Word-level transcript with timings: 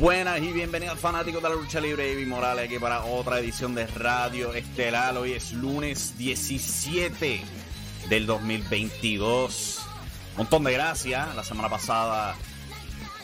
Buenas 0.00 0.40
y 0.40 0.50
bienvenidos 0.54 0.98
fanáticos 0.98 1.42
de 1.42 1.50
la 1.50 1.54
lucha 1.54 1.78
libre. 1.78 2.10
Evi 2.10 2.24
Morales 2.24 2.64
aquí 2.64 2.78
para 2.78 3.04
otra 3.04 3.38
edición 3.38 3.74
de 3.74 3.86
Radio 3.86 4.54
Estelar. 4.54 5.14
Hoy 5.18 5.32
es 5.32 5.52
lunes 5.52 6.16
17 6.16 7.42
del 8.08 8.24
2022. 8.24 9.86
Montón 10.38 10.64
de 10.64 10.72
gracias. 10.72 11.36
La 11.36 11.44
semana 11.44 11.68
pasada 11.68 12.34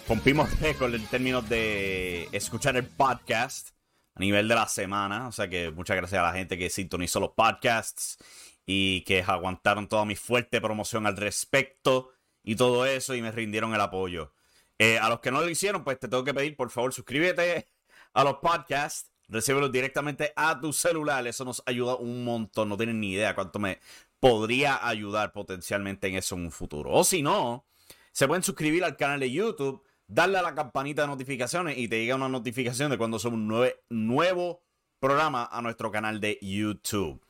rompimos 0.07 0.61
récord 0.61 0.95
en 0.95 1.07
términos 1.07 1.49
de 1.49 2.29
escuchar 2.33 2.77
el 2.77 2.85
podcast 2.85 3.71
a 4.15 4.21
nivel 4.21 4.47
de 4.47 4.55
la 4.55 4.69
semana. 4.69 5.29
O 5.29 5.33
sea 5.33 5.49
que 5.49 5.71
muchas 5.71 5.97
gracias 5.97 6.21
a 6.21 6.25
la 6.25 6.35
gente 6.35 6.59
que 6.59 6.69
sintonizó 6.69 7.21
los 7.21 7.31
podcasts 7.31 8.19
y 8.67 9.01
que 9.05 9.23
aguantaron 9.23 9.89
toda 9.89 10.05
mi 10.05 10.15
fuerte 10.15 10.61
promoción 10.61 11.07
al 11.07 11.17
respecto 11.17 12.11
y 12.45 12.55
todo 12.55 12.85
eso 12.85 13.15
y 13.15 13.23
me 13.23 13.33
rindieron 13.33 13.75
el 13.75 13.81
apoyo. 13.81 14.35
Eh, 14.79 14.99
a 14.99 15.09
los 15.09 15.21
que 15.21 15.31
no 15.31 15.41
lo 15.41 15.49
hicieron, 15.49 15.85
pues 15.85 15.99
te 15.99 16.09
tengo 16.09 16.25
que 16.25 16.35
pedir, 16.35 16.57
por 16.57 16.71
favor, 16.71 16.93
suscríbete 16.93 17.67
a 18.13 18.25
los 18.25 18.37
podcasts. 18.37 19.11
Recíbelos 19.29 19.73
directamente 19.73 20.33
a 20.37 20.61
tu 20.61 20.73
celular. 20.73 21.27
Eso 21.27 21.45
nos 21.45 21.63
ayuda 21.67 21.97
un 21.97 22.25
montón. 22.25 22.69
No 22.69 22.77
tienen 22.77 23.01
ni 23.01 23.13
idea 23.13 23.35
cuánto 23.35 23.59
me 23.59 23.81
podría 24.21 24.87
ayudar 24.87 25.33
potencialmente 25.33 26.07
en 26.07 26.17
eso 26.17 26.37
en 26.37 26.43
un 26.43 26.53
futuro. 26.53 26.93
O 26.93 27.03
si 27.03 27.23
no, 27.23 27.67
se 28.13 28.29
pueden 28.29 28.43
suscribir 28.43 28.85
al 28.85 28.97
canal 28.97 29.21
de 29.21 29.31
YouTube, 29.31 29.83
darle 30.07 30.39
a 30.39 30.43
la 30.43 30.55
campanita 30.55 31.03
de 31.03 31.09
notificaciones 31.09 31.77
y 31.77 31.89
te 31.89 31.99
llega 31.99 32.15
una 32.15 32.29
notificación 32.29 32.91
de 32.91 32.99
cuando 32.99 33.19
somos 33.19 33.39
un 33.39 34.07
nuevo 34.07 34.63
programa 35.01 35.49
a 35.51 35.61
nuestro 35.61 35.91
canal 35.91 36.21
de 36.21 36.39
YouTube. 36.41 37.21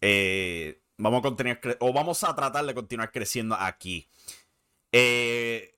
Eh, 0.00 0.80
vamos 0.98 1.20
a 1.20 1.22
continuar 1.22 1.60
o 1.80 1.92
vamos 1.92 2.24
a 2.24 2.34
tratar 2.34 2.64
de 2.64 2.74
continuar 2.74 3.12
creciendo 3.12 3.54
aquí. 3.54 4.08
Eh, 4.90 5.74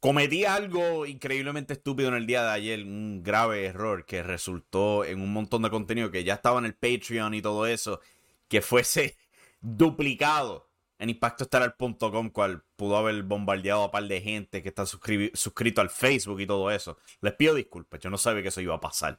Cometí 0.00 0.44
algo 0.44 1.06
increíblemente 1.06 1.72
estúpido 1.72 2.08
en 2.10 2.14
el 2.14 2.26
día 2.26 2.44
de 2.44 2.50
ayer, 2.50 2.82
un 2.84 3.22
grave 3.22 3.64
error 3.64 4.04
que 4.04 4.22
resultó 4.22 5.04
en 5.04 5.20
un 5.20 5.32
montón 5.32 5.62
de 5.62 5.70
contenido 5.70 6.10
que 6.10 6.22
ya 6.22 6.34
estaba 6.34 6.58
en 6.58 6.66
el 6.66 6.74
Patreon 6.74 7.34
y 7.34 7.42
todo 7.42 7.66
eso, 7.66 8.00
que 8.48 8.60
fuese 8.60 9.16
duplicado 9.60 10.68
en 10.98 11.10
impactoestelar.com, 11.10 12.30
cual 12.30 12.64
pudo 12.76 12.96
haber 12.96 13.22
bombardeado 13.22 13.82
a 13.82 13.84
un 13.86 13.90
par 13.90 14.04
de 14.04 14.20
gente 14.20 14.62
que 14.62 14.68
está 14.68 14.86
suscrito 14.86 15.80
al 15.80 15.90
Facebook 15.90 16.40
y 16.40 16.46
todo 16.46 16.70
eso. 16.70 16.98
Les 17.20 17.34
pido 17.34 17.54
disculpas, 17.54 18.00
yo 18.00 18.10
no 18.10 18.18
sabía 18.18 18.42
que 18.42 18.48
eso 18.48 18.60
iba 18.60 18.74
a 18.74 18.80
pasar. 18.80 19.18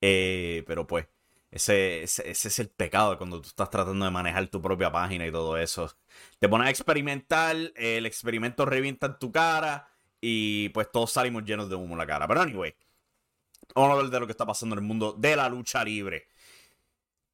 Eh, 0.00 0.64
pero 0.66 0.86
pues, 0.86 1.06
ese, 1.50 2.02
ese, 2.02 2.30
es 2.30 2.58
el 2.58 2.68
pecado 2.70 3.18
cuando 3.18 3.40
tú 3.40 3.48
estás 3.48 3.70
tratando 3.70 4.04
de 4.04 4.10
manejar 4.10 4.48
tu 4.48 4.60
propia 4.62 4.92
página 4.92 5.26
y 5.26 5.32
todo 5.32 5.56
eso. 5.56 5.94
Te 6.38 6.48
pones 6.48 6.68
a 6.68 6.70
experimentar, 6.70 7.56
el 7.76 8.06
experimento 8.06 8.64
revienta 8.66 9.06
en 9.06 9.18
tu 9.18 9.32
cara 9.32 9.88
y 10.20 10.68
pues 10.70 10.90
todos 10.90 11.12
salimos 11.12 11.44
llenos 11.44 11.68
de 11.68 11.76
humo 11.76 11.94
en 11.94 11.98
la 11.98 12.06
cara. 12.06 12.26
Pero 12.26 12.40
anyway, 12.40 12.74
vamos 13.74 13.90
a 13.90 13.92
hablar 13.94 14.10
de 14.10 14.20
lo 14.20 14.26
que 14.26 14.32
está 14.32 14.46
pasando 14.46 14.74
en 14.74 14.80
el 14.80 14.88
mundo 14.88 15.12
de 15.12 15.36
la 15.36 15.48
lucha 15.48 15.84
libre. 15.84 16.28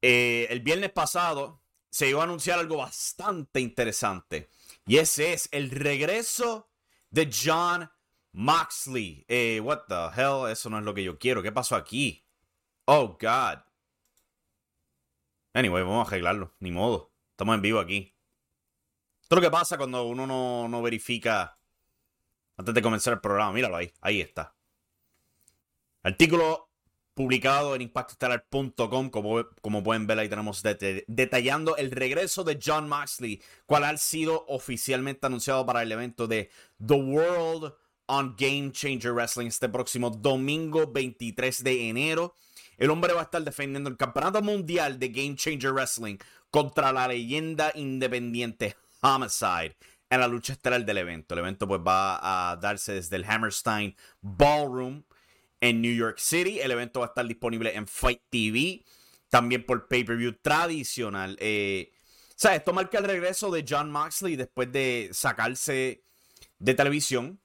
Eh, 0.02 0.46
el 0.50 0.60
viernes 0.60 0.92
pasado 0.92 1.62
se 1.90 2.08
iba 2.08 2.20
a 2.20 2.24
anunciar 2.24 2.58
algo 2.58 2.76
bastante 2.78 3.60
interesante. 3.60 4.50
Y 4.86 4.98
ese 4.98 5.32
es 5.32 5.48
el 5.52 5.70
regreso 5.70 6.68
de 7.10 7.30
John 7.32 7.90
Moxley. 8.32 9.24
Eh, 9.28 9.60
what 9.60 9.84
the 9.88 10.20
hell? 10.20 10.50
Eso 10.50 10.68
no 10.68 10.78
es 10.78 10.84
lo 10.84 10.92
que 10.92 11.04
yo 11.04 11.18
quiero. 11.18 11.42
¿Qué 11.42 11.52
pasó 11.52 11.76
aquí? 11.76 12.26
Oh, 12.84 13.16
God. 13.18 13.60
Anyway, 15.54 15.82
vamos 15.84 16.04
a 16.04 16.08
arreglarlo. 16.08 16.54
Ni 16.58 16.70
modo. 16.70 17.12
Estamos 17.30 17.54
en 17.54 17.62
vivo 17.62 17.78
aquí. 17.80 18.14
Esto 19.22 19.36
es 19.36 19.42
lo 19.42 19.48
que 19.48 19.50
pasa 19.50 19.78
cuando 19.78 20.04
uno 20.04 20.26
no, 20.26 20.68
no 20.68 20.82
verifica 20.82 21.58
antes 22.56 22.74
de 22.74 22.82
comenzar 22.82 23.14
el 23.14 23.20
programa. 23.20 23.52
Míralo 23.52 23.76
ahí, 23.76 23.92
ahí 24.00 24.20
está. 24.20 24.54
Artículo 26.02 26.68
publicado 27.14 27.74
en 27.74 27.82
impactostellar.com, 27.82 29.08
como, 29.08 29.46
como 29.62 29.82
pueden 29.82 30.06
ver 30.06 30.18
ahí 30.18 30.28
tenemos 30.28 30.62
detallando 31.06 31.76
el 31.76 31.92
regreso 31.92 32.42
de 32.42 32.58
John 32.62 32.88
Moxley, 32.88 33.40
cual 33.66 33.84
ha 33.84 33.96
sido 33.96 34.44
oficialmente 34.48 35.26
anunciado 35.26 35.64
para 35.64 35.82
el 35.82 35.92
evento 35.92 36.26
de 36.26 36.50
The 36.84 36.94
World 36.94 37.72
on 38.06 38.34
Game 38.36 38.72
Changer 38.72 39.12
Wrestling 39.12 39.46
este 39.46 39.68
próximo 39.68 40.10
domingo 40.10 40.90
23 40.90 41.62
de 41.62 41.88
enero. 41.88 42.34
El 42.76 42.90
hombre 42.90 43.12
va 43.12 43.20
a 43.20 43.24
estar 43.24 43.42
defendiendo 43.42 43.88
el 43.88 43.96
campeonato 43.96 44.42
mundial 44.42 44.98
de 44.98 45.08
Game 45.08 45.36
Changer 45.36 45.72
Wrestling 45.72 46.18
contra 46.50 46.92
la 46.92 47.06
leyenda 47.06 47.70
independiente 47.76 48.76
Homicide 49.00 49.76
en 50.10 50.20
la 50.20 50.28
lucha 50.28 50.52
estelar 50.52 50.84
del 50.84 50.98
evento. 50.98 51.34
El 51.34 51.40
evento 51.40 51.66
pues 51.66 51.80
va 51.80 52.50
a 52.50 52.56
darse 52.56 52.94
desde 52.94 53.16
el 53.16 53.24
Hammerstein 53.24 53.96
Ballroom 54.20 55.04
en 55.60 55.80
New 55.80 55.94
York 55.94 56.18
City. 56.18 56.60
El 56.60 56.70
evento 56.70 57.00
va 57.00 57.06
a 57.06 57.08
estar 57.08 57.26
disponible 57.26 57.74
en 57.74 57.86
Fight 57.86 58.22
TV, 58.28 58.84
también 59.28 59.64
por 59.64 59.88
pay-per-view 59.88 60.34
tradicional. 60.42 61.36
Eh, 61.40 61.90
sea, 62.44 62.56
esto 62.56 62.72
marca 62.72 62.98
el 62.98 63.04
regreso 63.04 63.50
de 63.50 63.64
John 63.66 63.90
Moxley 63.90 64.36
después 64.36 64.70
de 64.70 65.08
sacarse 65.12 66.04
de 66.58 66.74
televisión. 66.74 67.40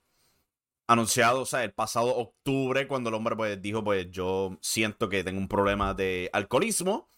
Anunciado, 0.87 1.41
o 1.41 1.45
sea, 1.45 1.63
el 1.63 1.71
pasado 1.71 2.15
octubre, 2.15 2.87
cuando 2.87 3.09
el 3.09 3.15
hombre 3.15 3.35
pues, 3.35 3.61
dijo, 3.61 3.83
pues 3.83 4.09
yo 4.11 4.57
siento 4.61 5.07
que 5.07 5.23
tengo 5.23 5.39
un 5.39 5.47
problema 5.47 5.93
de 5.93 6.29
alcoholismo. 6.33 7.09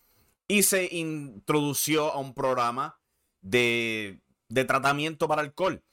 Y 0.47 0.63
se 0.63 0.89
introdució 0.91 2.11
a 2.11 2.19
un 2.19 2.33
programa 2.33 2.99
de 3.41 4.21
de 4.53 4.65
tratamiento 4.65 5.27
para 5.27 5.41
alcohol. 5.41 5.83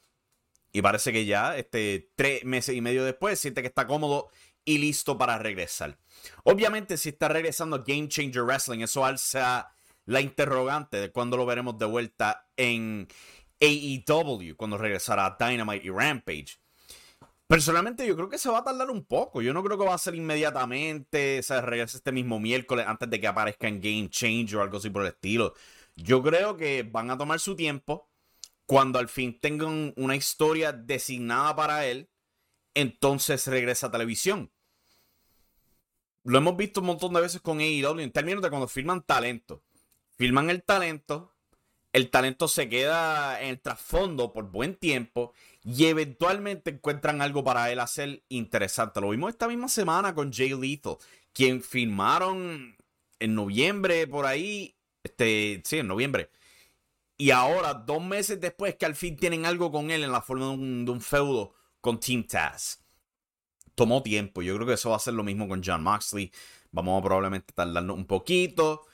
Y 0.72 0.82
parece 0.82 1.12
que 1.12 1.24
ya, 1.24 1.56
este, 1.56 2.10
tres 2.14 2.44
meses 2.44 2.74
y 2.74 2.80
medio 2.80 3.04
después, 3.04 3.40
siente 3.40 3.62
que 3.62 3.68
está 3.68 3.86
cómodo 3.86 4.28
y 4.64 4.78
listo 4.78 5.16
para 5.16 5.38
regresar. 5.38 5.98
Obviamente, 6.44 6.98
si 6.98 7.10
está 7.10 7.28
regresando 7.28 7.84
Game 7.86 8.08
Changer 8.08 8.42
Wrestling, 8.42 8.80
eso 8.80 9.04
alza 9.04 9.72
la 10.04 10.20
interrogante 10.20 10.98
de 10.98 11.10
cuándo 11.10 11.36
lo 11.36 11.46
veremos 11.46 11.78
de 11.78 11.86
vuelta 11.86 12.48
en 12.56 13.08
AEW, 13.60 14.56
cuando 14.56 14.78
regresará 14.78 15.26
a 15.26 15.36
Dynamite 15.38 15.86
y 15.86 15.90
Rampage. 15.90 16.58
Personalmente 17.46 18.06
yo 18.06 18.14
creo 18.14 18.28
que 18.28 18.36
se 18.36 18.50
va 18.50 18.58
a 18.58 18.64
tardar 18.64 18.90
un 18.90 19.04
poco. 19.06 19.40
Yo 19.40 19.54
no 19.54 19.64
creo 19.64 19.78
que 19.78 19.86
va 19.86 19.94
a 19.94 19.98
ser 19.98 20.14
inmediatamente, 20.14 21.42
se 21.42 21.60
regrese 21.62 21.96
este 21.96 22.12
mismo 22.12 22.38
miércoles 22.38 22.84
antes 22.86 23.08
de 23.08 23.18
que 23.18 23.26
aparezca 23.26 23.68
en 23.68 23.80
Game 23.80 24.10
Change 24.10 24.54
o 24.54 24.60
algo 24.60 24.76
así 24.76 24.90
por 24.90 25.02
el 25.02 25.08
estilo. 25.08 25.54
Yo 25.96 26.22
creo 26.22 26.58
que 26.58 26.82
van 26.82 27.10
a 27.10 27.16
tomar 27.16 27.40
su 27.40 27.56
tiempo. 27.56 28.07
Cuando 28.68 28.98
al 28.98 29.08
fin 29.08 29.40
tengan 29.40 29.94
una 29.96 30.14
historia 30.14 30.74
designada 30.74 31.56
para 31.56 31.86
él, 31.86 32.10
entonces 32.74 33.46
regresa 33.46 33.86
a 33.86 33.90
televisión. 33.90 34.52
Lo 36.22 36.36
hemos 36.36 36.54
visto 36.54 36.80
un 36.80 36.88
montón 36.88 37.14
de 37.14 37.22
veces 37.22 37.40
con 37.40 37.60
AEW 37.60 38.00
en 38.00 38.12
términos 38.12 38.42
de 38.42 38.50
cuando 38.50 38.68
filman 38.68 39.00
talento. 39.00 39.62
Filman 40.18 40.50
el 40.50 40.62
talento, 40.62 41.34
el 41.94 42.10
talento 42.10 42.46
se 42.46 42.68
queda 42.68 43.40
en 43.40 43.48
el 43.48 43.58
trasfondo 43.58 44.34
por 44.34 44.50
buen 44.50 44.74
tiempo 44.74 45.32
y 45.64 45.86
eventualmente 45.86 46.68
encuentran 46.68 47.22
algo 47.22 47.42
para 47.42 47.72
él 47.72 47.80
hacer 47.80 48.22
interesante. 48.28 49.00
Lo 49.00 49.08
vimos 49.08 49.30
esta 49.30 49.48
misma 49.48 49.68
semana 49.68 50.14
con 50.14 50.30
Jay 50.30 50.50
Lethal, 50.50 50.98
quien 51.32 51.62
filmaron 51.62 52.76
en 53.18 53.34
noviembre 53.34 54.06
por 54.06 54.26
ahí, 54.26 54.76
este, 55.02 55.62
sí, 55.64 55.78
en 55.78 55.86
noviembre. 55.86 56.28
Y 57.20 57.32
ahora, 57.32 57.74
dos 57.74 58.00
meses 58.00 58.40
después, 58.40 58.76
que 58.76 58.86
al 58.86 58.94
fin 58.94 59.16
tienen 59.16 59.44
algo 59.44 59.72
con 59.72 59.90
él 59.90 60.04
en 60.04 60.12
la 60.12 60.22
forma 60.22 60.46
de 60.46 60.52
un, 60.52 61.00
feudo 61.00 61.52
con 61.80 61.98
Team 61.98 62.24
Taz. 62.24 62.80
Tomó 63.74 64.04
tiempo. 64.04 64.40
Yo 64.40 64.54
creo 64.54 64.68
que 64.68 64.74
eso 64.74 64.90
va 64.90 64.96
a 64.96 65.00
ser 65.00 65.14
lo 65.14 65.24
mismo 65.24 65.48
con 65.48 65.60
John 65.64 65.82
Moxley. 65.82 66.30
Vamos 66.70 67.00
a 67.00 67.04
probablemente 67.04 67.52
tardarnos 67.52 67.96
un 67.96 68.06
poquito. 68.06 68.86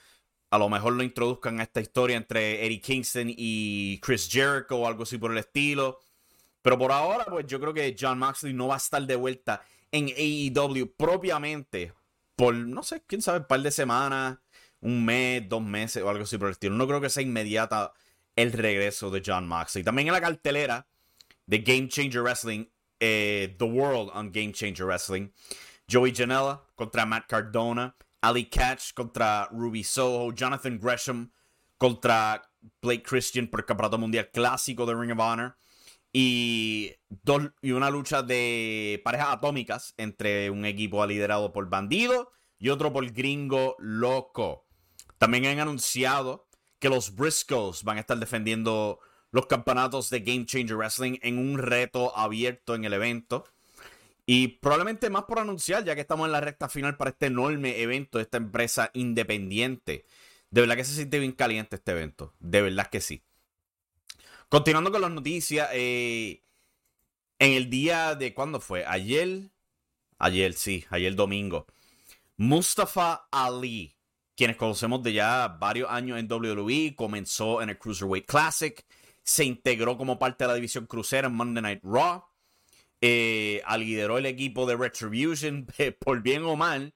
A 0.50 0.56
lo 0.56 0.70
mejor 0.70 0.94
lo 0.94 1.02
introduzcan 1.02 1.60
a 1.60 1.64
esta 1.64 1.82
historia 1.82 2.16
entre 2.16 2.64
Eddie 2.64 2.80
Kingston 2.80 3.26
y 3.28 4.00
Chris 4.00 4.26
Jericho 4.30 4.78
o 4.78 4.86
algo 4.86 5.02
así 5.02 5.18
por 5.18 5.30
el 5.30 5.38
estilo. 5.38 5.98
Pero 6.62 6.78
por 6.78 6.92
ahora, 6.92 7.26
pues 7.26 7.46
yo 7.46 7.60
creo 7.60 7.74
que 7.74 7.94
John 7.98 8.18
Moxley 8.18 8.54
no 8.54 8.68
va 8.68 8.74
a 8.74 8.78
estar 8.78 9.02
de 9.06 9.16
vuelta 9.16 9.62
en 9.92 10.06
AEW 10.08 10.94
propiamente 10.96 11.92
por, 12.36 12.54
no 12.54 12.82
sé, 12.82 13.02
quién 13.06 13.20
sabe, 13.20 13.40
un 13.40 13.46
par 13.46 13.60
de 13.60 13.70
semanas, 13.70 14.38
un 14.80 15.04
mes, 15.04 15.46
dos 15.46 15.62
meses 15.62 16.02
o 16.02 16.08
algo 16.08 16.24
así 16.24 16.38
por 16.38 16.48
el 16.48 16.52
estilo. 16.52 16.74
No 16.74 16.86
creo 16.86 17.02
que 17.02 17.10
sea 17.10 17.22
inmediata 17.22 17.92
el 18.36 18.52
regreso 18.52 19.10
de 19.10 19.22
John 19.24 19.46
Moxley. 19.46 19.84
También 19.84 20.08
en 20.08 20.14
la 20.14 20.20
cartelera 20.20 20.86
de 21.46 21.58
Game 21.58 21.88
Changer 21.88 22.22
Wrestling, 22.22 22.66
eh, 23.00 23.54
The 23.58 23.64
World 23.64 24.10
on 24.14 24.32
Game 24.32 24.52
Changer 24.52 24.86
Wrestling, 24.86 25.30
Joey 25.90 26.12
Janela 26.12 26.64
contra 26.74 27.04
Matt 27.04 27.26
Cardona, 27.28 27.94
Ali 28.22 28.46
Catch 28.46 28.94
contra 28.94 29.48
Ruby 29.52 29.84
Soho, 29.84 30.32
Jonathan 30.32 30.78
Gresham 30.78 31.30
contra 31.76 32.42
Blake 32.80 33.02
Christian 33.02 33.48
por 33.48 33.60
el 33.60 33.66
Campeonato 33.66 33.98
Mundial 33.98 34.30
Clásico 34.32 34.86
de 34.86 34.94
Ring 34.94 35.12
of 35.12 35.18
Honor 35.18 35.56
y, 36.12 36.92
dos, 37.08 37.50
y 37.60 37.72
una 37.72 37.90
lucha 37.90 38.22
de 38.22 39.02
parejas 39.04 39.28
atómicas 39.30 39.94
entre 39.96 40.48
un 40.48 40.64
equipo 40.64 41.04
liderado 41.04 41.52
por 41.52 41.68
Bandido 41.68 42.30
y 42.58 42.68
otro 42.70 42.92
por 42.92 43.10
Gringo 43.10 43.74
Loco. 43.80 44.64
También 45.18 45.46
han 45.46 45.58
anunciado 45.58 46.46
que 46.84 46.90
los 46.90 47.14
Briscoes 47.14 47.82
van 47.82 47.96
a 47.96 48.00
estar 48.00 48.18
defendiendo 48.18 49.00
los 49.30 49.46
campeonatos 49.46 50.10
de 50.10 50.20
Game 50.20 50.44
Changer 50.44 50.76
Wrestling 50.76 51.18
en 51.22 51.38
un 51.38 51.56
reto 51.56 52.14
abierto 52.14 52.74
en 52.74 52.84
el 52.84 52.92
evento. 52.92 53.46
Y 54.26 54.48
probablemente 54.48 55.08
más 55.08 55.24
por 55.24 55.38
anunciar, 55.38 55.82
ya 55.86 55.94
que 55.94 56.02
estamos 56.02 56.26
en 56.26 56.32
la 56.32 56.42
recta 56.42 56.68
final 56.68 56.98
para 56.98 57.12
este 57.12 57.24
enorme 57.24 57.80
evento 57.80 58.18
de 58.18 58.24
esta 58.24 58.36
empresa 58.36 58.90
independiente. 58.92 60.04
De 60.50 60.60
verdad 60.60 60.76
que 60.76 60.84
se 60.84 60.94
siente 60.94 61.18
bien 61.20 61.32
caliente 61.32 61.76
este 61.76 61.92
evento. 61.92 62.34
De 62.38 62.60
verdad 62.60 62.90
que 62.90 63.00
sí. 63.00 63.22
Continuando 64.50 64.92
con 64.92 65.00
las 65.00 65.10
noticias, 65.10 65.70
eh, 65.72 66.42
en 67.38 67.52
el 67.54 67.70
día 67.70 68.14
de, 68.14 68.34
¿cuándo 68.34 68.60
fue? 68.60 68.84
Ayer, 68.84 69.48
ayer 70.18 70.52
sí, 70.52 70.84
ayer 70.90 71.14
domingo. 71.14 71.66
Mustafa 72.36 73.26
Ali, 73.30 73.96
quienes 74.36 74.56
conocemos 74.56 75.02
de 75.02 75.12
ya 75.12 75.48
varios 75.60 75.90
años 75.90 76.18
en 76.18 76.30
WWE, 76.30 76.94
comenzó 76.96 77.62
en 77.62 77.70
el 77.70 77.78
Cruiserweight 77.78 78.26
Classic, 78.26 78.84
se 79.22 79.44
integró 79.44 79.96
como 79.96 80.18
parte 80.18 80.44
de 80.44 80.48
la 80.48 80.54
división 80.54 80.86
crucera 80.86 81.28
en 81.28 81.34
Monday 81.34 81.62
Night 81.62 81.80
Raw, 81.82 82.24
eh, 83.00 83.62
lideró 83.78 84.18
el 84.18 84.26
equipo 84.26 84.66
de 84.66 84.76
Retribution, 84.76 85.66
por 85.98 86.22
bien 86.22 86.44
o 86.44 86.56
mal, 86.56 86.94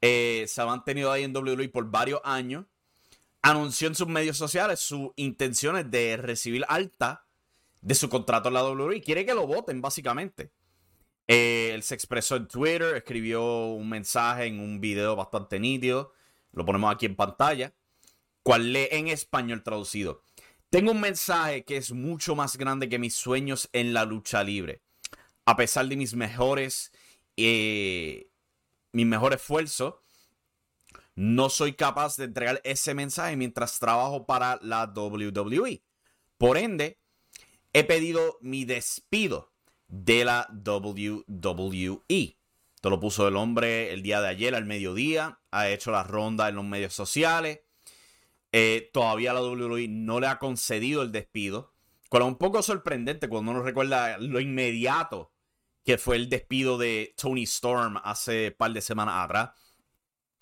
eh, 0.00 0.44
se 0.48 0.60
ha 0.60 0.66
mantenido 0.66 1.10
ahí 1.10 1.24
en 1.24 1.36
WWE 1.36 1.68
por 1.68 1.90
varios 1.90 2.20
años 2.24 2.66
anunció 3.50 3.86
en 3.86 3.94
sus 3.94 4.08
medios 4.08 4.36
sociales 4.36 4.80
sus 4.80 5.10
intenciones 5.14 5.88
de 5.90 6.16
recibir 6.16 6.64
alta 6.68 7.26
de 7.80 7.94
su 7.94 8.08
contrato 8.08 8.48
en 8.48 8.54
la 8.54 8.64
WWE. 8.64 9.00
Quiere 9.00 9.24
que 9.24 9.34
lo 9.34 9.46
voten, 9.46 9.80
básicamente. 9.80 10.50
Eh, 11.28 11.70
él 11.72 11.82
se 11.84 11.94
expresó 11.94 12.36
en 12.36 12.48
Twitter, 12.48 12.96
escribió 12.96 13.66
un 13.66 13.88
mensaje 13.88 14.46
en 14.46 14.58
un 14.58 14.80
video 14.80 15.14
bastante 15.14 15.60
nítido. 15.60 16.12
Lo 16.56 16.64
ponemos 16.64 16.92
aquí 16.92 17.06
en 17.06 17.14
pantalla. 17.14 17.72
Cual 18.42 18.72
lee 18.72 18.88
en 18.90 19.08
español 19.08 19.62
traducido. 19.62 20.22
Tengo 20.70 20.92
un 20.92 21.00
mensaje 21.00 21.64
que 21.64 21.76
es 21.76 21.92
mucho 21.92 22.34
más 22.34 22.56
grande 22.56 22.88
que 22.88 22.98
mis 22.98 23.14
sueños 23.14 23.68
en 23.72 23.92
la 23.92 24.04
lucha 24.04 24.42
libre. 24.42 24.82
A 25.44 25.56
pesar 25.56 25.86
de 25.86 25.96
mis 25.96 26.14
mejores, 26.14 26.92
eh, 27.36 28.30
mi 28.92 29.04
mejor 29.04 29.34
esfuerzo, 29.34 30.02
no 31.14 31.50
soy 31.50 31.74
capaz 31.74 32.16
de 32.16 32.24
entregar 32.24 32.60
ese 32.64 32.94
mensaje 32.94 33.36
mientras 33.36 33.78
trabajo 33.78 34.26
para 34.26 34.58
la 34.62 34.92
WWE. 34.94 35.82
Por 36.38 36.56
ende, 36.56 36.98
he 37.72 37.84
pedido 37.84 38.38
mi 38.40 38.64
despido 38.64 39.52
de 39.88 40.24
la 40.24 40.48
WWE. 40.50 42.36
Esto 42.86 42.94
lo 42.94 43.00
puso 43.00 43.26
el 43.26 43.34
hombre 43.34 43.92
el 43.92 44.00
día 44.00 44.20
de 44.20 44.28
ayer 44.28 44.54
al 44.54 44.64
mediodía. 44.64 45.40
Ha 45.50 45.68
hecho 45.70 45.90
la 45.90 46.04
ronda 46.04 46.48
en 46.48 46.54
los 46.54 46.64
medios 46.64 46.94
sociales. 46.94 47.62
Eh, 48.52 48.90
todavía 48.92 49.32
la 49.32 49.42
WWE 49.42 49.88
no 49.88 50.20
le 50.20 50.28
ha 50.28 50.38
concedido 50.38 51.02
el 51.02 51.10
despido. 51.10 51.74
Con 52.08 52.22
un 52.22 52.38
poco 52.38 52.62
sorprendente 52.62 53.28
cuando 53.28 53.50
uno 53.50 53.64
recuerda 53.64 54.18
lo 54.18 54.38
inmediato 54.38 55.32
que 55.84 55.98
fue 55.98 56.14
el 56.14 56.28
despido 56.28 56.78
de 56.78 57.12
Tony 57.20 57.42
Storm 57.42 57.96
hace 58.04 58.50
un 58.50 58.54
par 58.56 58.70
de 58.70 58.80
semanas 58.80 59.16
atrás. 59.24 59.50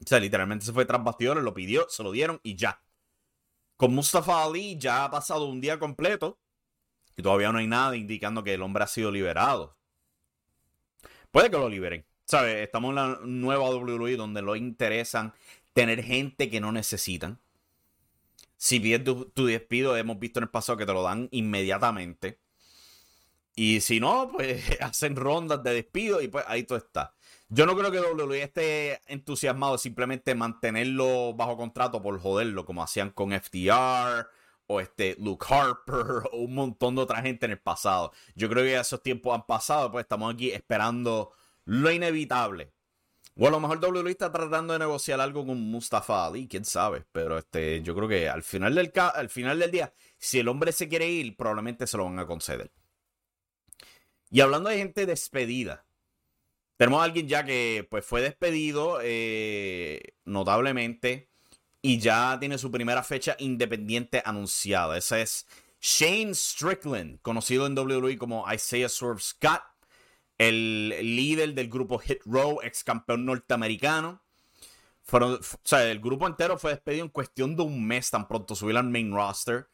O 0.04 0.06
sea, 0.06 0.20
literalmente 0.20 0.66
se 0.66 0.74
fue 0.74 0.84
tras 0.84 1.02
bastidores, 1.02 1.42
lo 1.42 1.54
pidió, 1.54 1.86
se 1.88 2.02
lo 2.02 2.12
dieron 2.12 2.40
y 2.42 2.56
ya. 2.56 2.82
Con 3.78 3.94
Mustafa 3.94 4.44
Ali 4.44 4.76
ya 4.76 5.06
ha 5.06 5.10
pasado 5.10 5.46
un 5.46 5.62
día 5.62 5.78
completo 5.78 6.38
y 7.16 7.22
todavía 7.22 7.50
no 7.52 7.56
hay 7.56 7.68
nada 7.68 7.96
indicando 7.96 8.44
que 8.44 8.52
el 8.52 8.60
hombre 8.60 8.84
ha 8.84 8.86
sido 8.86 9.10
liberado. 9.10 9.78
Puede 11.30 11.50
que 11.50 11.56
lo 11.56 11.70
liberen. 11.70 12.04
¿Sabes? 12.24 12.56
Estamos 12.56 12.90
en 12.90 12.94
la 12.94 13.18
nueva 13.22 13.68
WWE 13.70 14.16
donde 14.16 14.42
lo 14.42 14.56
interesan 14.56 15.34
tener 15.72 16.02
gente 16.02 16.48
que 16.50 16.60
no 16.60 16.72
necesitan. 16.72 17.38
Si 18.56 18.80
pides 18.80 19.04
tu, 19.04 19.26
tu, 19.26 19.46
despido, 19.46 19.96
hemos 19.96 20.18
visto 20.18 20.38
en 20.38 20.44
el 20.44 20.50
pasado 20.50 20.78
que 20.78 20.86
te 20.86 20.92
lo 20.92 21.02
dan 21.02 21.28
inmediatamente. 21.32 22.38
Y 23.56 23.80
si 23.80 24.00
no, 24.00 24.30
pues 24.32 24.62
hacen 24.80 25.16
rondas 25.16 25.62
de 25.62 25.74
despido 25.74 26.20
y 26.20 26.28
pues 26.28 26.44
ahí 26.48 26.64
tú 26.64 26.76
estás. 26.76 27.10
Yo 27.48 27.66
no 27.66 27.76
creo 27.76 27.90
que 27.90 28.00
WWE 28.00 28.42
esté 28.42 29.00
entusiasmado 29.06 29.78
simplemente 29.78 30.34
mantenerlo 30.34 31.34
bajo 31.34 31.56
contrato 31.56 32.02
por 32.02 32.18
joderlo, 32.18 32.64
como 32.64 32.82
hacían 32.82 33.10
con 33.10 33.32
FTR 33.32 34.26
o 34.66 34.80
este 34.80 35.16
Luke 35.20 35.44
Harper 35.48 36.22
o 36.32 36.38
un 36.38 36.54
montón 36.54 36.96
de 36.96 37.02
otra 37.02 37.22
gente 37.22 37.46
en 37.46 37.52
el 37.52 37.60
pasado. 37.60 38.12
Yo 38.34 38.48
creo 38.48 38.64
que 38.64 38.76
esos 38.76 39.02
tiempos 39.02 39.34
han 39.34 39.46
pasado, 39.46 39.92
pues 39.92 40.04
estamos 40.04 40.32
aquí 40.32 40.50
esperando 40.50 41.32
lo 41.64 41.90
inevitable. 41.90 42.72
O 43.36 43.48
a 43.48 43.50
lo 43.50 43.58
mejor 43.58 43.78
WWE 43.84 44.10
está 44.10 44.30
tratando 44.30 44.74
de 44.74 44.78
negociar 44.78 45.20
algo 45.20 45.44
con 45.44 45.60
Mustafa 45.60 46.26
Ali, 46.26 46.46
quién 46.46 46.64
sabe. 46.64 47.04
Pero 47.10 47.36
este, 47.36 47.82
yo 47.82 47.94
creo 47.94 48.08
que 48.08 48.28
al 48.28 48.42
final, 48.42 48.74
del 48.74 48.92
al 48.96 49.28
final 49.28 49.58
del 49.58 49.70
día, 49.70 49.92
si 50.18 50.38
el 50.38 50.48
hombre 50.48 50.70
se 50.72 50.88
quiere 50.88 51.08
ir, 51.08 51.36
probablemente 51.36 51.86
se 51.86 51.96
lo 51.96 52.04
van 52.04 52.18
a 52.20 52.26
conceder. 52.26 52.70
Y 54.30 54.40
hablando 54.40 54.70
de 54.70 54.78
gente 54.78 55.06
despedida, 55.06 55.84
tenemos 56.76 57.00
a 57.00 57.04
alguien 57.04 57.28
ya 57.28 57.44
que 57.44 57.86
pues, 57.90 58.04
fue 58.04 58.20
despedido 58.20 58.98
eh, 59.02 60.14
notablemente 60.24 61.28
y 61.82 61.98
ya 61.98 62.36
tiene 62.40 62.58
su 62.58 62.70
primera 62.70 63.02
fecha 63.02 63.36
independiente 63.38 64.22
anunciada. 64.24 64.96
Ese 64.96 65.22
es 65.22 65.46
Shane 65.80 66.34
Strickland, 66.34 67.20
conocido 67.20 67.66
en 67.66 67.78
WWE 67.78 68.16
como 68.16 68.50
Isaiah 68.52 68.88
Swerve 68.88 69.20
Scott, 69.20 69.62
el 70.38 70.88
líder 70.88 71.54
del 71.54 71.68
grupo 71.68 71.98
Hit 71.98 72.22
Row, 72.24 72.60
ex 72.62 72.84
campeón 72.84 73.24
norteamericano. 73.24 74.22
o 75.10 75.40
sea, 75.62 75.90
el 75.90 76.00
grupo 76.00 76.26
entero 76.26 76.58
fue 76.58 76.72
despedido 76.72 77.04
en 77.04 77.10
cuestión 77.10 77.56
de 77.56 77.62
un 77.62 77.86
mes 77.86 78.10
tan 78.10 78.26
pronto 78.26 78.54
subieron 78.54 78.86
al 78.86 78.92
main 78.92 79.12
roster. 79.12 79.68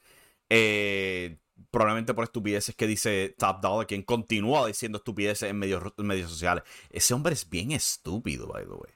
Eh, 0.48 1.38
probablemente 1.70 2.14
por 2.14 2.24
estupideces 2.24 2.74
que 2.74 2.86
dice 2.86 3.34
Top 3.38 3.60
Dollar, 3.60 3.86
quien 3.86 4.02
continúa 4.02 4.66
diciendo 4.66 4.98
estupideces 4.98 5.50
en 5.50 5.58
medios, 5.58 5.82
medios 5.98 6.30
sociales. 6.30 6.64
Ese 6.90 7.14
hombre 7.14 7.34
es 7.34 7.48
bien 7.48 7.72
estúpido, 7.72 8.46
by 8.48 8.64
the 8.64 8.70
way. 8.70 8.92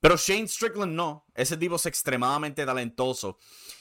Pero 0.00 0.16
Shane 0.16 0.46
Strickland 0.46 0.92
no. 0.92 1.24
Ese 1.34 1.56
tipo 1.56 1.76
es 1.76 1.86
extremadamente 1.86 2.64
talentoso. 2.64 3.38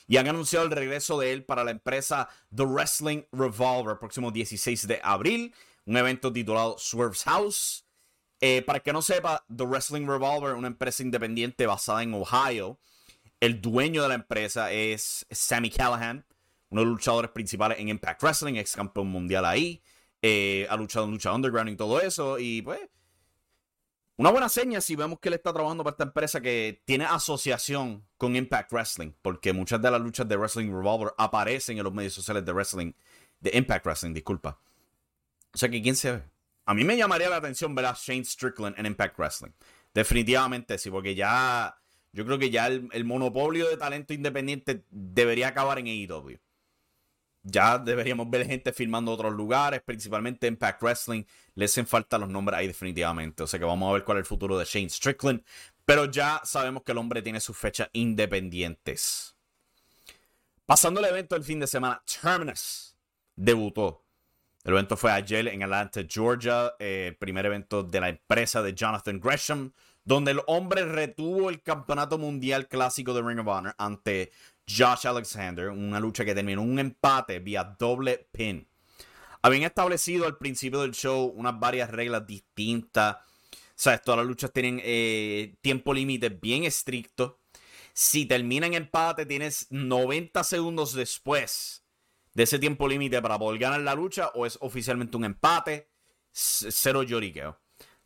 Y 0.08 0.18
han 0.18 0.28
anunciado 0.28 0.66
el 0.66 0.72
regreso 0.72 1.20
de 1.20 1.34
él 1.34 1.46
para 1.46 1.64
la 1.64 1.72
empresa 1.72 2.30
The 2.56 2.64
Wrestling 2.64 3.24
Revolver, 3.32 4.00
próximo 4.00 4.32
16 4.32 4.88
de 4.88 5.00
abril. 5.04 5.54
Un 5.86 5.98
evento 5.98 6.32
titulado 6.32 6.78
Swerve's 6.78 7.24
House. 7.24 7.86
Eh, 8.42 8.62
para 8.64 8.80
que 8.82 8.92
no 8.92 9.02
sepa, 9.02 9.46
The 9.56 9.64
Wrestling 9.64 10.06
Revolver, 10.08 10.56
una 10.56 10.68
empresa 10.68 11.04
independiente 11.04 11.66
basada 11.66 12.04
en 12.04 12.14
Ohio. 12.14 12.80
El 13.40 13.62
dueño 13.62 14.02
de 14.04 14.10
la 14.10 14.16
empresa 14.16 14.72
es 14.72 15.26
Sammy 15.32 15.70
Callahan, 15.70 16.26
uno 16.70 16.82
de 16.82 16.86
los 16.86 16.96
luchadores 16.96 17.32
principales 17.32 17.80
en 17.80 17.90
Impact 17.90 18.22
Wrestling, 18.22 18.56
ex 18.56 18.76
campeón 18.76 19.08
mundial 19.08 19.46
ahí. 19.46 19.82
Eh, 20.22 20.68
ha 20.70 20.76
luchado 20.76 21.06
en 21.06 21.12
lucha 21.12 21.34
underground 21.34 21.70
y 21.70 21.76
todo 21.76 22.02
eso. 22.02 22.40
Y 22.40 22.62
pues, 22.62 22.80
una 24.18 24.32
buena 24.32 24.50
seña 24.50 24.82
si 24.82 24.96
vemos 24.96 25.20
que 25.20 25.30
él 25.30 25.36
está 25.36 25.54
trabajando 25.54 25.84
para 25.84 25.94
esta 25.94 26.06
empresa 26.06 26.42
que 26.42 26.82
tiene 26.86 27.06
asociación 27.06 28.08
con 28.18 28.36
Impact 28.36 28.72
Wrestling, 28.72 29.12
porque 29.22 29.54
muchas 29.54 29.82
de 29.82 29.92
las 29.92 30.02
luchas 30.02 30.28
de 30.28 30.38
Wrestling 30.38 30.72
Revolver 30.72 31.14
aparecen 31.18 31.78
en 31.78 31.84
los 31.84 31.94
medios 31.94 32.14
sociales 32.14 32.46
de 32.46 32.54
Wrestling, 32.54 32.94
de 33.40 33.58
Impact 33.58 33.86
Wrestling, 33.86 34.14
disculpa. 34.14 34.60
O 35.56 35.58
sea 35.58 35.70
que 35.70 35.82
quién 35.82 35.96
se 35.96 36.12
ve. 36.12 36.22
A 36.66 36.74
mí 36.74 36.84
me 36.84 36.98
llamaría 36.98 37.30
la 37.30 37.38
atención 37.38 37.74
ver 37.74 37.86
a 37.86 37.96
Shane 37.98 38.26
Strickland 38.26 38.78
en 38.78 38.86
Impact 38.86 39.18
Wrestling. 39.18 39.54
Definitivamente 39.94 40.78
sí, 40.78 40.92
porque 40.92 41.16
ya 41.16 41.78
yo 42.12 42.26
creo 42.26 42.38
que 42.38 42.50
ya 42.50 42.68
el, 42.68 43.06
monopolio 43.06 43.68
de 43.70 43.78
talento 43.78 44.14
independiente 44.14 44.84
debería 44.90 45.48
acabar 45.50 45.80
en 45.80 45.88
AEW 45.88 46.38
ya 47.46 47.78
deberíamos 47.78 48.30
ver 48.30 48.48
gente 48.48 48.74
filmando 48.74 49.12
otros 49.12 49.32
lugares, 49.32 49.82
principalmente 49.84 50.48
en 50.48 50.58
Pack 50.58 50.82
Wrestling. 50.82 51.24
Le 51.54 51.66
hacen 51.66 51.86
falta 51.86 52.18
los 52.18 52.28
nombres 52.28 52.58
ahí 52.58 52.68
definitivamente. 52.68 53.44
O 53.44 53.48
sea 53.48 53.60
que 53.60 53.66
vamos 53.66 53.88
a 53.88 53.94
ver 53.94 54.04
cuál 54.04 54.18
es 54.18 54.24
el 54.24 54.26
futuro 54.26 54.58
de 54.58 54.66
Shane 54.66 54.90
Strickland. 54.90 55.44
Pero 55.86 56.06
ya 56.06 56.42
sabemos 56.44 56.82
que 56.82 56.92
el 56.92 56.98
hombre 56.98 57.22
tiene 57.22 57.40
sus 57.40 57.56
fechas 57.56 57.88
independientes. 57.94 59.36
Pasando 60.66 61.00
el 61.00 61.06
evento 61.06 61.36
del 61.36 61.44
fin 61.44 61.60
de 61.60 61.68
semana, 61.68 62.02
Terminus 62.04 62.98
debutó. 63.36 64.05
El 64.66 64.74
evento 64.74 64.98
fue 64.98 65.12
ayer 65.12 65.48
en 65.50 65.62
Atlanta, 65.62 66.02
Georgia, 66.10 66.74
eh, 66.80 67.10
el 67.10 67.18
primer 67.18 67.46
evento 67.46 67.84
de 67.84 68.00
la 68.02 68.10
empresa 68.10 68.64
de 68.64 68.74
Jonathan 68.74 69.20
Gresham, 69.20 69.72
donde 70.04 70.32
el 70.32 70.42
hombre 70.48 70.84
retuvo 70.86 71.52
el 71.52 71.62
campeonato 71.62 72.18
mundial 72.18 72.68
clásico 72.68 73.14
de 73.14 73.22
Ring 73.22 73.38
of 73.38 73.48
Honor 73.48 73.76
ante 73.78 74.32
Josh 74.68 75.06
Alexander, 75.06 75.70
una 75.70 76.00
lucha 76.00 76.26
que 76.26 76.34
terminó 76.34 76.64
un 76.64 76.80
empate 76.80 77.38
vía 77.38 77.76
doble 77.78 78.28
pin. 78.32 78.68
Habían 79.44 79.62
establecido 79.62 80.26
al 80.26 80.40
principio 80.40 80.82
del 80.82 80.96
show 80.96 81.32
unas 81.36 81.60
varias 81.60 81.92
reglas 81.92 82.26
distintas. 82.26 83.18
O 83.18 83.76
sea, 83.76 84.00
todas 84.00 84.18
las 84.18 84.26
luchas 84.26 84.52
tienen 84.52 84.82
eh, 84.84 85.58
tiempo 85.62 85.94
límite 85.94 86.30
bien 86.30 86.64
estricto. 86.64 87.40
Si 87.94 88.26
termina 88.26 88.66
en 88.66 88.74
empate, 88.74 89.28
tienes 89.28 89.68
90 89.70 90.44
segundos 90.44 90.96
después 90.96 91.85
de 92.36 92.44
ese 92.44 92.60
tiempo 92.60 92.88
límite 92.88 93.22
para 93.22 93.40
poder 93.40 93.60
ganar 93.60 93.82
la 93.82 93.96
lucha 93.96 94.30
o 94.36 94.46
es 94.46 94.60
oficialmente 94.62 95.18
un 95.18 95.26
empate. 95.26 95.90
Cero 96.32 97.02
lloriqueo. 97.02 97.60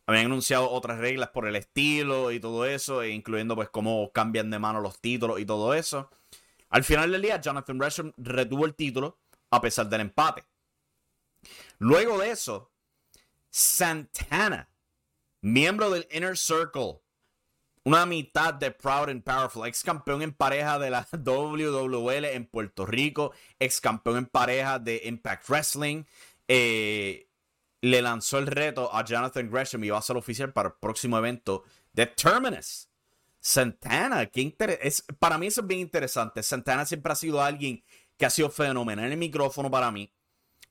Habían 0.06 0.26
anunciado 0.26 0.70
otras 0.70 0.98
reglas 0.98 1.30
por 1.30 1.46
el 1.46 1.56
estilo 1.56 2.30
y 2.32 2.40
todo 2.40 2.64
eso, 2.64 3.02
e 3.02 3.10
incluyendo 3.10 3.54
pues 3.54 3.68
cómo 3.68 4.10
cambian 4.12 4.50
de 4.50 4.58
mano 4.58 4.80
los 4.80 5.00
títulos 5.00 5.40
y 5.40 5.44
todo 5.44 5.74
eso. 5.74 6.10
Al 6.70 6.84
final 6.84 7.12
del 7.12 7.22
día, 7.22 7.40
Jonathan 7.40 7.78
Gresham 7.78 8.12
retuvo 8.16 8.64
el 8.64 8.74
título 8.74 9.18
a 9.50 9.60
pesar 9.60 9.88
del 9.88 10.02
empate. 10.02 10.44
Luego 11.78 12.18
de 12.18 12.30
eso, 12.30 12.72
Santana, 13.50 14.70
miembro 15.40 15.90
del 15.90 16.06
Inner 16.12 16.36
Circle, 16.36 17.00
una 17.84 18.06
mitad 18.06 18.54
de 18.54 18.70
Proud 18.70 19.08
and 19.08 19.22
Powerful, 19.22 19.66
ex 19.66 19.82
campeón 19.82 20.22
en 20.22 20.32
pareja 20.32 20.78
de 20.78 20.90
la 20.90 21.06
WWL 21.12 22.24
en 22.26 22.46
Puerto 22.46 22.86
Rico, 22.86 23.32
ex 23.58 23.80
campeón 23.80 24.18
en 24.18 24.26
pareja 24.26 24.78
de 24.78 25.02
Impact 25.04 25.48
Wrestling, 25.48 26.04
eh, 26.48 27.28
le 27.80 28.02
lanzó 28.02 28.38
el 28.38 28.46
reto 28.46 28.94
a 28.94 29.04
Jonathan 29.04 29.50
Gresham 29.50 29.84
y 29.84 29.90
va 29.90 29.98
a 29.98 30.02
ser 30.02 30.16
oficial 30.16 30.52
para 30.52 30.68
el 30.68 30.74
próximo 30.80 31.16
evento 31.16 31.64
de 31.92 32.06
Terminus. 32.06 32.88
Santana, 33.42 34.26
qué 34.26 34.54
es, 34.82 35.02
para 35.18 35.38
mí 35.38 35.46
eso 35.46 35.62
es 35.62 35.66
bien 35.66 35.80
interesante. 35.80 36.42
Santana 36.42 36.84
siempre 36.84 37.12
ha 37.12 37.16
sido 37.16 37.42
alguien 37.42 37.82
que 38.18 38.26
ha 38.26 38.30
sido 38.30 38.50
fenomenal 38.50 39.06
en 39.06 39.12
el 39.12 39.18
micrófono 39.18 39.70
para 39.70 39.90
mí. 39.90 40.12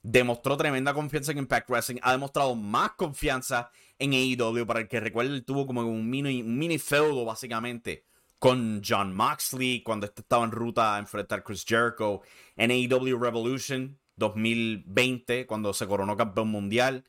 Demostró 0.01 0.56
tremenda 0.56 0.94
confianza 0.94 1.32
en 1.32 1.39
Impact 1.39 1.70
Wrestling. 1.70 2.00
Ha 2.01 2.13
demostrado 2.13 2.56
más 2.56 2.91
confianza 2.91 3.72
en 3.98 4.13
AEW. 4.13 4.65
Para 4.65 4.79
el 4.79 4.88
que 4.88 5.00
recuerde, 5.00 5.36
él 5.36 5.44
tuvo 5.44 5.68
como 5.68 5.82
un 5.82 6.10
mini, 6.10 6.79
feudo 6.79 7.25
básicamente 7.25 8.06
con 8.38 8.82
John 8.86 9.13
Moxley 9.13 9.84
cuando 9.84 10.06
este 10.06 10.22
estaba 10.22 10.46
en 10.46 10.51
ruta 10.51 10.96
a 10.96 11.00
enfrentar 11.00 11.39
a 11.39 11.44
Chris 11.44 11.65
Jericho 11.68 12.22
en 12.56 12.72
AEW 12.72 13.20
Revolution 13.20 14.00
2020 14.15 15.46
cuando 15.46 15.74
se 15.74 15.88
coronó 15.88 16.15
campeón 16.15 16.48
mundial. 16.48 17.03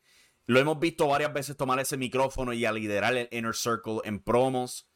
Lo 0.47 0.59
hemos 0.59 0.81
visto 0.81 1.07
varias 1.07 1.33
veces 1.33 1.57
tomar 1.57 1.79
ese 1.79 1.97
micrófono 1.97 2.53
y 2.53 2.65
a 2.65 2.73
liderar 2.73 3.17
el 3.17 3.29
Inner 3.31 3.55
Circle 3.55 4.01
en 4.03 4.19
promos. 4.19 4.89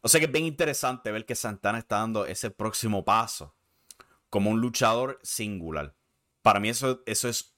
O 0.00 0.08
sea 0.08 0.20
que 0.20 0.26
es 0.26 0.32
bien 0.32 0.46
interesante 0.46 1.10
ver 1.10 1.26
que 1.26 1.34
Santana 1.34 1.78
está 1.78 1.98
dando 1.98 2.24
ese 2.24 2.50
próximo 2.50 3.04
paso 3.04 3.54
como 4.30 4.50
un 4.50 4.60
luchador 4.60 5.18
singular. 5.22 5.95
Para 6.46 6.60
mí 6.60 6.68
eso, 6.68 7.02
eso 7.06 7.28
es 7.28 7.56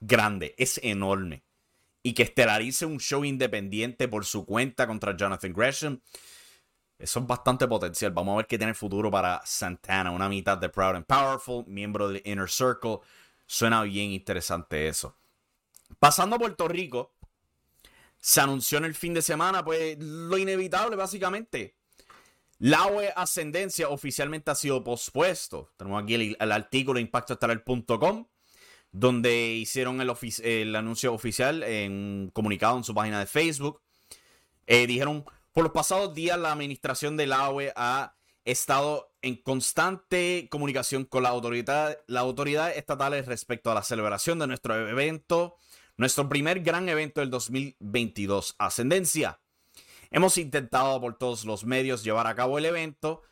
grande, 0.00 0.56
es 0.58 0.80
enorme. 0.82 1.44
Y 2.02 2.14
que 2.14 2.24
estelarice 2.24 2.84
un 2.84 2.98
show 2.98 3.24
independiente 3.24 4.08
por 4.08 4.24
su 4.24 4.44
cuenta 4.44 4.88
contra 4.88 5.16
Jonathan 5.16 5.52
Gresham. 5.52 6.00
Eso 6.98 7.20
es 7.20 7.26
bastante 7.28 7.68
potencial. 7.68 8.10
Vamos 8.10 8.32
a 8.32 8.36
ver 8.38 8.48
qué 8.48 8.58
tiene 8.58 8.70
el 8.70 8.76
futuro 8.76 9.08
para 9.08 9.40
Santana. 9.44 10.10
Una 10.10 10.28
mitad 10.28 10.58
de 10.58 10.68
Proud 10.68 10.96
and 10.96 11.06
Powerful, 11.06 11.64
miembro 11.68 12.08
del 12.08 12.22
Inner 12.24 12.50
Circle. 12.50 12.98
Suena 13.46 13.84
bien 13.84 14.10
interesante 14.10 14.88
eso. 14.88 15.16
Pasando 16.00 16.34
a 16.34 16.40
Puerto 16.40 16.66
Rico, 16.66 17.14
se 18.18 18.40
anunció 18.40 18.78
en 18.78 18.86
el 18.86 18.96
fin 18.96 19.14
de 19.14 19.22
semana, 19.22 19.64
pues 19.64 19.96
lo 20.00 20.36
inevitable, 20.36 20.96
básicamente. 20.96 21.76
La 22.64 22.86
UE 22.86 23.12
Ascendencia 23.14 23.90
oficialmente 23.90 24.50
ha 24.50 24.54
sido 24.54 24.82
pospuesto. 24.82 25.70
Tenemos 25.76 26.02
aquí 26.02 26.14
el, 26.14 26.50
artículo 26.50 26.98
impactoestelar.com 26.98 28.26
donde 28.90 29.48
hicieron 29.48 30.00
el, 30.00 30.74
anuncio 30.74 31.12
oficial 31.12 31.62
en 31.62 31.92
un 31.92 32.30
comunicado 32.32 32.78
en 32.78 32.84
su 32.84 32.94
página 32.94 33.20
de 33.20 33.26
Facebook. 33.26 33.82
Eh, 34.66 34.86
dijeron, 34.86 35.26
por 35.52 35.64
los 35.64 35.74
pasados 35.74 36.14
días 36.14 36.38
la 36.38 36.52
administración 36.52 37.18
de 37.18 37.26
la 37.26 37.50
UE 37.50 37.70
ha 37.76 38.16
estado 38.46 39.12
en 39.20 39.36
constante 39.36 40.48
comunicación 40.50 41.04
con 41.04 41.22
la 41.22 41.28
autoridad, 41.28 41.98
estatales 42.74 43.26
respecto 43.26 43.72
a 43.72 43.74
la 43.74 43.82
celebración 43.82 44.38
de 44.38 44.46
nuestro 44.46 44.88
evento, 44.88 45.56
nuestro 45.98 46.30
primer 46.30 46.60
gran 46.60 46.88
evento 46.88 47.20
del 47.20 47.28
2022, 47.28 48.54
Ascendencia. 48.56 49.38
Hemos 50.14 50.38
intentado 50.38 51.00
por 51.00 51.18
todos 51.18 51.44
los 51.44 51.64
medios 51.64 52.04
llevar 52.04 52.28
a 52.28 52.36
cabo 52.36 52.56
el 52.56 52.66
evento 52.66 53.22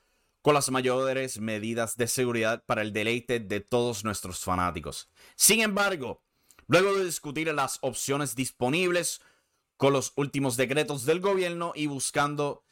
con 0.40 0.52
las 0.52 0.68
mayores 0.68 1.38
medidas 1.38 1.96
de 1.96 2.08
seguridad 2.08 2.64
para 2.66 2.82
el 2.82 2.92
deleite 2.92 3.38
de 3.38 3.60
todos 3.60 4.02
nuestros 4.02 4.40
fanáticos. 4.40 5.08
Sin 5.36 5.60
embargo, 5.60 6.24
luego 6.66 6.96
de 6.96 7.04
discutir 7.04 7.54
las 7.54 7.78
opciones 7.82 8.34
disponibles 8.34 9.20
con 9.76 9.92
los 9.92 10.12
últimos 10.16 10.56
decretos 10.56 11.06
del 11.06 11.20
gobierno 11.20 11.70
y 11.76 11.86
buscando 11.86 12.64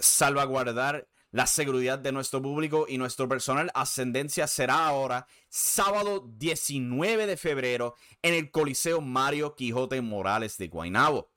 salvaguardar 0.00 1.06
la 1.30 1.46
seguridad 1.46 2.00
de 2.00 2.10
nuestro 2.10 2.42
público 2.42 2.86
y 2.88 2.98
nuestro 2.98 3.28
personal, 3.28 3.70
Ascendencia 3.72 4.48
será 4.48 4.88
ahora 4.88 5.28
sábado 5.48 6.28
19 6.38 7.28
de 7.28 7.36
febrero 7.36 7.94
en 8.20 8.34
el 8.34 8.50
Coliseo 8.50 9.00
Mario 9.00 9.54
Quijote 9.54 10.00
Morales 10.00 10.58
de 10.58 10.66
Guaynabo. 10.66 11.30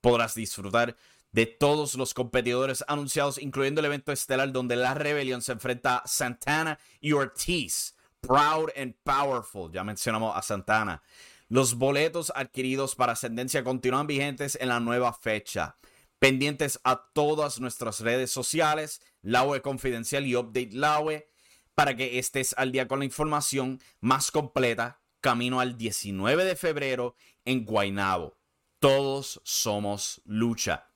Podrás 0.00 0.34
disfrutar 0.34 0.96
de 1.36 1.44
todos 1.44 1.96
los 1.96 2.14
competidores 2.14 2.82
anunciados, 2.88 3.36
incluyendo 3.36 3.80
el 3.80 3.84
evento 3.84 4.10
estelar 4.10 4.52
donde 4.52 4.74
la 4.74 4.94
rebelión 4.94 5.42
se 5.42 5.52
enfrenta 5.52 5.98
a 5.98 6.08
Santana 6.08 6.78
y 6.98 7.12
Ortiz. 7.12 7.94
Proud 8.22 8.70
and 8.74 8.94
Powerful, 9.04 9.70
ya 9.70 9.84
mencionamos 9.84 10.34
a 10.34 10.40
Santana. 10.40 11.02
Los 11.48 11.74
boletos 11.74 12.32
adquiridos 12.34 12.94
para 12.94 13.12
Ascendencia 13.12 13.62
continúan 13.62 14.06
vigentes 14.06 14.56
en 14.58 14.70
la 14.70 14.80
nueva 14.80 15.12
fecha. 15.12 15.76
Pendientes 16.18 16.80
a 16.84 17.04
todas 17.12 17.60
nuestras 17.60 18.00
redes 18.00 18.30
sociales, 18.30 19.02
Laue 19.20 19.60
Confidencial 19.60 20.24
y 20.24 20.36
Update 20.36 20.70
Laue, 20.72 21.28
para 21.74 21.94
que 21.94 22.18
estés 22.18 22.54
al 22.56 22.72
día 22.72 22.88
con 22.88 23.00
la 23.00 23.04
información 23.04 23.78
más 24.00 24.30
completa 24.30 25.02
camino 25.20 25.60
al 25.60 25.76
19 25.76 26.46
de 26.46 26.56
febrero 26.56 27.14
en 27.44 27.66
Guaynabo. 27.66 28.38
Todos 28.78 29.42
somos 29.44 30.22
lucha 30.24 30.86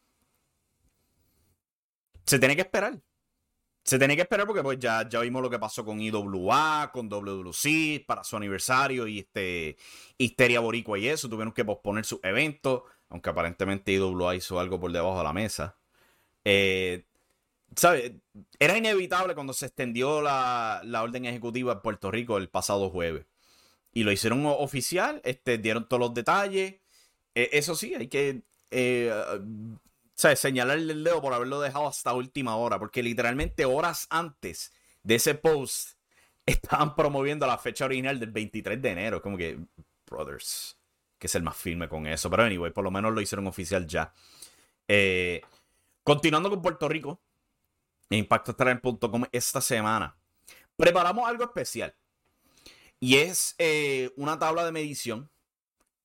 se 2.31 2.39
tiene 2.39 2.55
que 2.57 2.63
esperar. 2.63 3.01
Se 3.85 3.99
tiene 3.99 4.17
que 4.17 4.23
esperar 4.23 4.47
porque 4.47 4.63
pues 4.63 4.79
ya, 4.79 5.09
ya 5.09 5.21
vimos 5.21 5.43
lo 5.43 5.51
que 5.51 5.59
pasó 5.59 5.85
con 5.85 6.01
IWA, 6.01 6.91
con 6.93 7.09
WWC 7.09 8.05
para 8.07 8.25
su 8.25 8.37
aniversario 8.37 9.07
y 9.09 9.21
este 9.21 9.77
Histeria 10.19 10.61
Boricua 10.61 10.99
y 10.99 11.09
eso. 11.09 11.29
Tuvieron 11.29 11.53
que 11.55 11.65
posponer 11.65 12.05
su 12.05 12.21
evento, 12.23 12.85
aunque 13.09 13.31
aparentemente 13.31 13.93
IWA 13.93 14.37
hizo 14.37 14.61
algo 14.61 14.81
por 14.81 14.93
debajo 14.93 15.19
de 15.19 15.25
la 15.25 15.33
mesa. 15.33 15.77
Eh, 16.45 17.05
Era 18.59 18.77
inevitable 18.77 19.35
cuando 19.35 19.53
se 19.53 19.67
extendió 19.67 20.21
la, 20.21 20.81
la 20.85 21.03
orden 21.03 21.25
ejecutiva 21.25 21.73
en 21.73 21.81
Puerto 21.81 22.11
Rico 22.11 22.37
el 22.37 22.49
pasado 22.49 22.91
jueves. 22.91 23.27
y 23.93 24.05
lo 24.05 24.13
hicieron 24.13 24.45
oficial, 24.47 25.21
este, 25.25 25.59
dieron 25.59 25.89
todos 25.89 26.01
los 26.01 26.15
detalles. 26.15 26.77
E, 27.35 27.51
eso 27.55 27.75
sí, 27.77 27.95
hay 27.95 28.09
que 28.09 28.43
eh, 28.73 29.13
señalarle 30.21 30.93
el 30.93 31.05
dedo 31.05 31.21
por 31.21 31.35
haberlo 31.35 31.61
dejado 31.61 31.89
hasta 31.89 32.12
última 32.12 32.57
hora, 32.57 32.79
porque 32.79 33.03
literalmente 33.03 33.65
horas 33.65 34.07
antes 34.11 34.73
de 35.03 35.17
ese 35.17 35.35
post 35.35 35.99
estaban 36.47 36.95
promoviendo 36.95 37.47
la 37.47 37.59
fecha 37.59 37.85
original 37.85 38.19
del 38.19 38.31
23 38.31 38.81
de 38.81 38.91
enero. 38.91 39.23
Como 39.23 39.37
que, 39.37 39.59
brothers, 40.07 40.79
que 41.19 41.27
es 41.27 41.35
el 41.35 41.43
más 41.43 41.57
firme 41.57 41.89
con 41.89 42.07
eso. 42.07 42.31
Pero 42.31 42.45
anyway, 42.45 42.73
por 42.73 42.85
lo 42.85 42.91
menos 42.91 43.12
lo 43.12 43.21
hicieron 43.21 43.47
oficial 43.47 43.87
ya. 43.87 44.12
Eh, 44.89 45.41
continuando 46.03 46.50
con 46.50 46.62
Puerto 46.62 46.89
Rico, 46.89 47.21
impactoestarán.com 48.11 49.25
esta 49.33 49.61
semana. 49.61 50.17
Preparamos 50.77 51.29
algo 51.29 51.45
especial. 51.45 51.95
Y 52.99 53.17
es 53.17 53.55
eh, 53.59 54.12
una 54.17 54.39
tabla 54.39 54.65
de 54.65 54.73
medición 54.73 55.31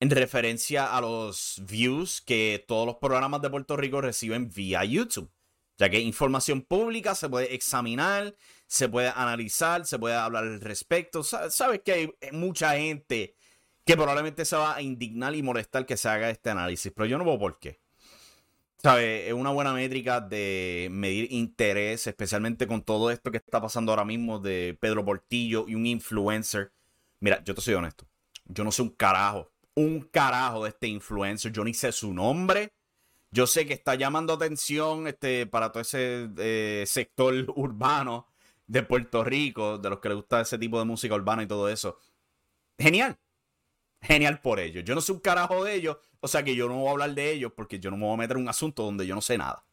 en 0.05 0.11
referencia 0.11 0.95
a 0.95 1.01
los 1.01 1.61
views 1.67 2.21
que 2.21 2.63
todos 2.67 2.85
los 2.85 2.97
programas 2.97 3.41
de 3.41 3.49
Puerto 3.49 3.75
Rico 3.75 4.01
reciben 4.01 4.51
vía 4.51 4.85
YouTube. 4.85 5.31
Ya 5.79 5.89
que 5.89 5.99
información 5.99 6.61
pública 6.61 7.15
se 7.15 7.27
puede 7.27 7.55
examinar, 7.55 8.35
se 8.67 8.87
puede 8.87 9.09
analizar, 9.09 9.85
se 9.85 9.97
puede 9.97 10.15
hablar 10.15 10.43
al 10.43 10.61
respecto. 10.61 11.23
Sabes 11.23 11.81
que 11.83 11.91
hay 11.91 12.13
mucha 12.31 12.77
gente 12.77 13.35
que 13.83 13.95
probablemente 13.95 14.45
se 14.45 14.55
va 14.55 14.75
a 14.75 14.81
indignar 14.83 15.33
y 15.33 15.41
molestar 15.41 15.87
que 15.87 15.97
se 15.97 16.07
haga 16.07 16.29
este 16.29 16.51
análisis, 16.51 16.91
pero 16.95 17.07
yo 17.07 17.17
no 17.17 17.25
veo 17.25 17.39
por 17.39 17.57
qué. 17.57 17.81
¿Sabes? 18.83 19.27
Es 19.27 19.33
una 19.33 19.49
buena 19.49 19.73
métrica 19.73 20.21
de 20.21 20.87
medir 20.91 21.31
interés, 21.31 22.05
especialmente 22.05 22.67
con 22.67 22.83
todo 22.83 23.09
esto 23.09 23.31
que 23.31 23.37
está 23.37 23.59
pasando 23.59 23.91
ahora 23.91 24.05
mismo 24.05 24.37
de 24.39 24.77
Pedro 24.79 25.03
Portillo 25.03 25.65
y 25.67 25.73
un 25.73 25.87
influencer. 25.87 26.71
Mira, 27.19 27.43
yo 27.43 27.55
te 27.55 27.61
soy 27.61 27.73
honesto. 27.73 28.05
Yo 28.45 28.63
no 28.63 28.71
sé 28.71 28.83
un 28.83 28.89
carajo, 28.89 29.51
un 29.75 30.01
carajo 30.01 30.63
de 30.63 30.69
este 30.69 30.87
influencer. 30.87 31.51
Yo 31.51 31.63
ni 31.63 31.73
sé 31.73 31.91
su 31.91 32.13
nombre. 32.13 32.73
Yo 33.31 33.47
sé 33.47 33.65
que 33.65 33.73
está 33.73 33.95
llamando 33.95 34.33
atención 34.33 35.07
este, 35.07 35.45
para 35.45 35.71
todo 35.71 35.81
ese 35.81 36.29
eh, 36.37 36.83
sector 36.87 37.33
urbano 37.55 38.27
de 38.67 38.83
Puerto 38.83 39.23
Rico, 39.23 39.77
de 39.77 39.89
los 39.89 39.99
que 39.99 40.09
les 40.09 40.15
gusta 40.15 40.41
ese 40.41 40.57
tipo 40.57 40.79
de 40.79 40.85
música 40.85 41.15
urbana 41.15 41.43
y 41.43 41.47
todo 41.47 41.69
eso. 41.69 41.99
Genial. 42.79 43.17
Genial 44.01 44.39
por 44.41 44.59
ellos. 44.59 44.83
Yo 44.83 44.95
no 44.95 45.01
sé 45.01 45.11
un 45.11 45.19
carajo 45.19 45.63
de 45.63 45.75
ellos, 45.75 45.97
o 46.19 46.27
sea 46.27 46.43
que 46.43 46.55
yo 46.55 46.67
no 46.67 46.79
voy 46.79 46.87
a 46.87 46.91
hablar 46.91 47.13
de 47.13 47.31
ellos 47.31 47.51
porque 47.55 47.79
yo 47.79 47.91
no 47.91 47.97
me 47.97 48.05
voy 48.05 48.13
a 48.13 48.17
meter 48.17 48.37
en 48.37 48.43
un 48.43 48.49
asunto 48.49 48.83
donde 48.83 49.05
yo 49.05 49.15
no 49.15 49.21
sé 49.21 49.37
nada. 49.37 49.65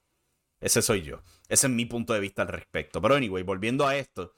Ese 0.60 0.80
soy 0.80 1.02
yo. 1.02 1.22
Ese 1.48 1.66
es 1.66 1.72
mi 1.72 1.86
punto 1.86 2.12
de 2.14 2.20
vista 2.20 2.42
al 2.42 2.48
respecto. 2.48 3.02
Pero 3.02 3.16
anyway, 3.16 3.42
volviendo 3.42 3.86
a 3.86 3.96
esto. 3.96 4.32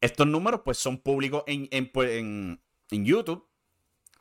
Estos 0.00 0.26
números 0.26 0.62
pues 0.64 0.78
son 0.78 0.98
públicos 0.98 1.42
en, 1.46 1.68
en, 1.70 1.90
pues, 1.90 2.10
en, 2.12 2.62
en 2.90 3.04
YouTube. 3.04 3.49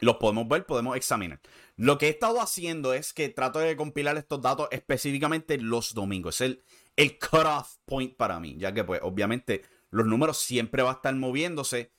Los 0.01 0.17
podemos 0.17 0.47
ver, 0.47 0.65
podemos 0.65 0.95
examinar. 0.95 1.41
Lo 1.75 1.97
que 1.97 2.07
he 2.07 2.09
estado 2.09 2.41
haciendo 2.41 2.93
es 2.93 3.13
que 3.13 3.29
trato 3.29 3.59
de 3.59 3.75
compilar 3.75 4.17
estos 4.17 4.41
datos 4.41 4.67
específicamente 4.71 5.57
los 5.57 5.93
domingos. 5.93 6.35
Es 6.35 6.41
el, 6.41 6.63
el 6.95 7.19
cutoff 7.19 7.77
point 7.85 8.15
para 8.15 8.39
mí, 8.39 8.57
ya 8.57 8.73
que 8.73 8.83
pues 8.83 8.99
obviamente 9.03 9.63
los 9.89 10.05
números 10.05 10.37
siempre 10.37 10.83
van 10.83 10.93
a 10.93 10.95
estar 10.97 11.15
moviéndose 11.15 11.91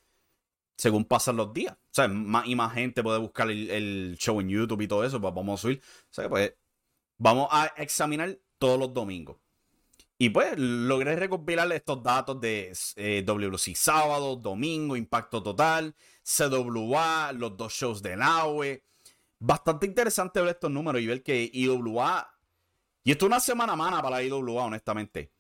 según 0.81 1.05
pasan 1.05 1.37
los 1.37 1.53
días. 1.53 1.75
O 1.75 1.93
sea, 1.93 2.09
más 2.09 2.47
y 2.47 2.57
más 2.57 2.73
gente 2.73 3.03
puede 3.03 3.19
buscar 3.19 3.51
el, 3.51 4.17
show 4.19 4.41
en 4.41 4.49
YouTube 4.49 4.81
y 4.81 4.89
todo 4.89 5.05
eso, 5.05 5.21
pues 5.21 5.35
vamos 5.35 5.61
a 5.61 5.63
subir. 5.63 5.83
O 5.85 6.13
sea, 6.13 6.29
pues 6.29 6.55
vamos 7.19 7.49
a 7.51 7.67
examinar 7.77 8.39
todos 8.59 8.79
los 8.79 8.95
domingos. 8.95 9.37
Y 10.21 10.29
pues 10.29 10.53
logré 10.59 11.17
recopilar 11.17 11.73
estos 11.73 12.03
datos 12.03 12.39
de 12.41 12.77
eh, 12.97 13.23
WC 13.25 13.75
sábado, 13.75 14.37
domingo, 14.37 14.95
impacto 14.95 15.43
total, 15.43 15.95
CWA, 16.23 17.33
los 17.33 17.57
dos 17.57 17.73
shows 17.73 18.03
de 18.03 18.17
NAWE. 18.17 18.83
Bastante 19.39 19.87
interesante 19.87 20.41
ver 20.41 20.51
estos 20.51 20.71
números 20.71 21.01
y 21.01 21.07
ver 21.07 21.23
que 21.23 21.51
IWA 21.51 22.31
y 23.03 23.13
esto 23.13 23.27
es 23.27 23.29
una 23.29 23.41
semana 23.41 23.77
mana 23.77 24.03
para 24.03 24.17
la 24.17 24.23
IWA, 24.23 24.65
honestamente. 24.65 25.33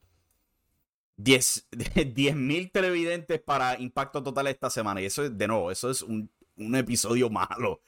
10 1.17 1.69
mil 2.35 2.71
televidentes 2.71 3.40
para 3.40 3.79
impacto 3.79 4.23
total 4.23 4.47
esta 4.47 4.71
semana. 4.71 5.03
Y 5.03 5.07
eso 5.07 5.25
es, 5.25 5.37
de 5.37 5.47
nuevo, 5.47 5.71
eso 5.71 5.90
es 5.90 6.03
un, 6.03 6.31
episodio 6.75 7.31
malo 7.31 7.83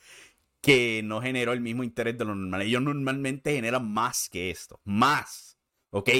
que 0.60 1.02
no 1.02 1.20
generó 1.20 1.52
el 1.52 1.60
mismo 1.60 1.82
interés 1.82 2.16
de 2.18 2.24
lo 2.24 2.34
normal. 2.34 2.62
Ellos 2.62 2.82
normalmente 2.82 3.54
generan 3.54 3.90
más 3.90 4.28
que 4.28 4.50
esto. 4.50 4.80
Más. 4.84 5.56
¿Ok? 5.90 6.10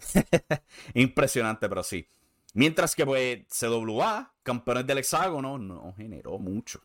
Impresionante, 0.94 1.68
pero 1.68 1.82
sí. 1.82 2.06
Mientras 2.54 2.94
que, 2.94 3.06
pues, 3.06 3.40
CWA, 3.48 4.34
campeones 4.42 4.86
del 4.86 4.98
hexágono, 4.98 5.58
no 5.58 5.94
generó 5.96 6.38
mucho. 6.38 6.80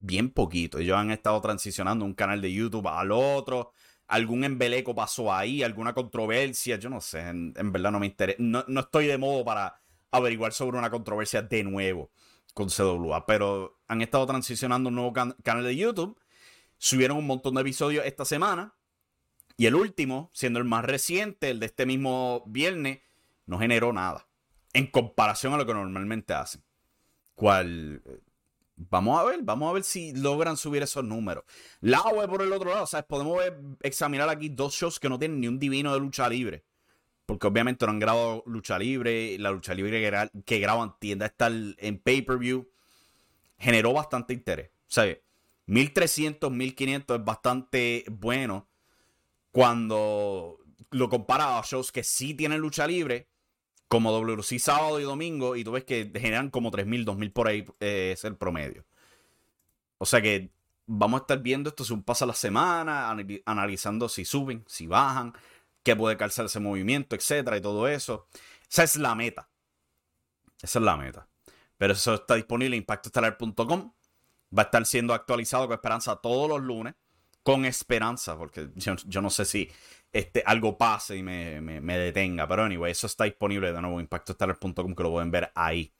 Bien 0.00 0.30
poquito. 0.30 0.78
Ellos 0.78 0.96
han 0.96 1.10
estado 1.10 1.40
transicionando 1.40 2.04
un 2.04 2.14
canal 2.14 2.40
de 2.40 2.52
YouTube 2.52 2.86
al 2.86 3.10
otro 3.10 3.72
algún 4.06 4.44
embeleco 4.44 4.94
pasó 4.94 5.32
ahí, 5.32 5.62
alguna 5.62 5.94
controversia, 5.94 6.76
yo 6.76 6.90
no 6.90 7.00
sé, 7.00 7.20
en, 7.20 7.52
verdad 7.72 7.90
no 7.90 8.00
me 8.00 8.06
interesa, 8.06 8.36
no, 8.38 8.64
estoy 8.80 9.06
de 9.06 9.18
modo 9.18 9.44
para 9.44 9.80
averiguar 10.10 10.52
sobre 10.52 10.78
una 10.78 10.90
controversia 10.90 11.42
de 11.42 11.64
nuevo 11.64 12.10
con 12.52 12.68
CWA, 12.68 13.26
pero 13.26 13.78
han 13.88 14.02
estado 14.02 14.26
transicionando 14.26 14.88
un 14.88 14.94
nuevo 14.94 15.12
canal 15.12 15.64
de 15.64 15.76
YouTube, 15.76 16.18
subieron 16.78 17.16
un 17.16 17.26
montón 17.26 17.54
de 17.54 17.62
episodios 17.62 18.04
esta 18.06 18.24
semana, 18.24 18.74
y 19.56 19.66
el 19.66 19.74
último, 19.74 20.30
siendo 20.32 20.58
el 20.58 20.64
más 20.64 20.84
reciente, 20.84 21.50
el 21.50 21.60
de 21.60 21.66
este 21.66 21.86
mismo 21.86 22.42
viernes, 22.46 23.00
no 23.46 23.58
generó 23.58 23.92
nada, 23.92 24.26
en 24.72 24.86
comparación 24.86 25.52
a 25.52 25.56
lo 25.56 25.66
que 25.66 25.74
normalmente 25.74 26.34
hacen. 26.34 26.62
Cual 27.34 28.02
Vamos 28.76 29.20
a 29.20 29.24
ver, 29.24 29.40
vamos 29.42 29.70
a 29.70 29.72
ver 29.72 29.84
si 29.84 30.12
logran 30.12 30.56
subir 30.56 30.82
esos 30.82 31.04
números. 31.04 31.44
La 31.80 32.02
web 32.02 32.28
por 32.28 32.42
el 32.42 32.52
otro 32.52 32.70
lado, 32.70 32.86
¿sabes? 32.86 33.06
Podemos 33.06 33.40
examinar 33.82 34.28
aquí 34.28 34.48
dos 34.48 34.74
shows 34.74 34.98
que 34.98 35.08
no 35.08 35.18
tienen 35.18 35.40
ni 35.40 35.46
un 35.46 35.60
divino 35.60 35.94
de 35.94 36.00
lucha 36.00 36.28
libre. 36.28 36.64
Porque 37.24 37.46
obviamente 37.46 37.86
no 37.86 37.92
han 37.92 38.00
grabado 38.00 38.42
lucha 38.46 38.78
libre. 38.78 39.38
La 39.38 39.50
lucha 39.52 39.74
libre 39.74 40.32
que, 40.44 40.58
graban 40.58 40.98
tienda 40.98 41.32
a 41.38 41.46
en 41.48 41.98
pay-per-view. 41.98 42.68
Generó 43.58 43.92
bastante 43.92 44.34
interés. 44.34 44.70
¿Sabes? 44.88 45.18
1300, 45.66 46.50
1500 46.50 47.18
es 47.18 47.24
bastante 47.24 48.04
bueno. 48.10 48.66
Cuando 49.54 50.58
lo 50.90 51.08
compara 51.08 51.60
a 51.60 51.62
shows 51.62 51.92
que 51.92 52.02
sí 52.02 52.34
tienen 52.34 52.60
lucha 52.60 52.88
libre 52.88 53.28
como 53.86 54.10
WC 54.10 54.58
sábado 54.58 54.98
y 54.98 55.04
domingo, 55.04 55.54
y 55.54 55.62
tú 55.62 55.70
ves 55.70 55.84
que 55.84 56.10
generan 56.12 56.50
como 56.50 56.72
3.000, 56.72 57.04
2.000 57.04 57.32
por 57.32 57.46
ahí, 57.46 57.64
eh, 57.78 58.10
es 58.14 58.24
el 58.24 58.36
promedio. 58.36 58.84
O 59.98 60.06
sea 60.06 60.20
que 60.20 60.50
vamos 60.86 61.20
a 61.20 61.22
estar 61.22 61.38
viendo 61.38 61.68
esto 61.70 61.84
un 61.94 62.02
pasa 62.02 62.26
la 62.26 62.34
semana, 62.34 63.16
analizando 63.46 64.08
si 64.08 64.24
suben, 64.24 64.64
si 64.66 64.88
bajan, 64.88 65.32
qué 65.84 65.94
puede 65.94 66.16
calzar 66.16 66.46
ese 66.46 66.58
movimiento, 66.58 67.14
etcétera, 67.14 67.56
y 67.56 67.60
todo 67.60 67.86
eso. 67.86 68.26
Esa 68.68 68.82
es 68.82 68.96
la 68.96 69.14
meta. 69.14 69.48
Esa 70.62 70.80
es 70.80 70.84
la 70.84 70.96
meta. 70.96 71.28
Pero 71.76 71.92
eso 71.92 72.14
está 72.14 72.34
disponible 72.34 72.74
en 72.74 72.82
impactoestelar.com. 72.82 73.92
Va 74.58 74.62
a 74.62 74.64
estar 74.64 74.84
siendo 74.84 75.14
actualizado 75.14 75.68
con 75.68 75.74
esperanza 75.74 76.16
todos 76.16 76.48
los 76.48 76.60
lunes. 76.60 76.96
Con 77.44 77.64
esperanza, 77.64 78.36
porque 78.36 78.70
yo 78.74 79.22
no 79.22 79.30
sé 79.30 79.44
si 79.44 79.70
este, 80.14 80.44
algo 80.46 80.78
pase 80.78 81.16
y 81.16 81.22
me, 81.22 81.98
detenga. 81.98 82.46
Pero 82.48 82.62
anyway, 82.62 82.92
eso 82.92 83.06
está 83.08 83.24
disponible 83.24 83.72
de 83.72 83.80
nuevo 83.80 83.96
en 83.96 84.02
impactostellar.com 84.02 84.94
que 84.94 85.02
lo 85.02 85.10
pueden 85.10 85.30
ver 85.30 85.50
ahí. 85.54 85.92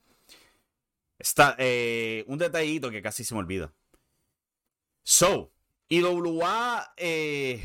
Está 1.19 1.57
eh, 1.59 2.25
un 2.29 2.39
detallito 2.39 2.91
que 2.91 3.03
casi 3.03 3.25
se 3.25 3.35
me 3.35 3.41
olvida. 3.41 3.73
So, 5.03 5.53
IWA. 5.89 6.95
Eh... 6.97 7.61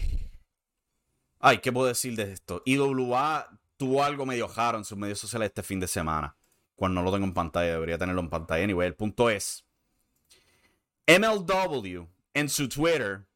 Ay, 1.40 1.60
¿qué 1.60 1.72
puedo 1.72 1.88
decir 1.88 2.16
de 2.16 2.34
esto? 2.34 2.64
IWA 2.66 3.48
tuvo 3.78 4.04
algo 4.04 4.26
medio 4.26 4.48
raro 4.48 4.80
en 4.80 4.86
sus 4.86 4.98
medios 4.98 5.20
sociales 5.20 5.50
este 5.50 5.64
fin 5.64 5.80
de 5.80 5.88
semana. 5.88 6.36
Cuando 6.76 7.02
no 7.02 7.06
lo 7.06 7.14
tengo 7.14 7.26
en 7.26 7.34
pantalla, 7.34 7.74
debería 7.74 7.98
tenerlo 8.00 8.22
en 8.22 8.30
pantalla. 8.30 8.64
Anyway, 8.64 8.88
el 8.88 8.96
punto 8.96 9.30
es: 9.30 9.66
MLW 11.08 12.08
en 12.34 12.50
su 12.50 12.68
Twitter, 12.68 13.29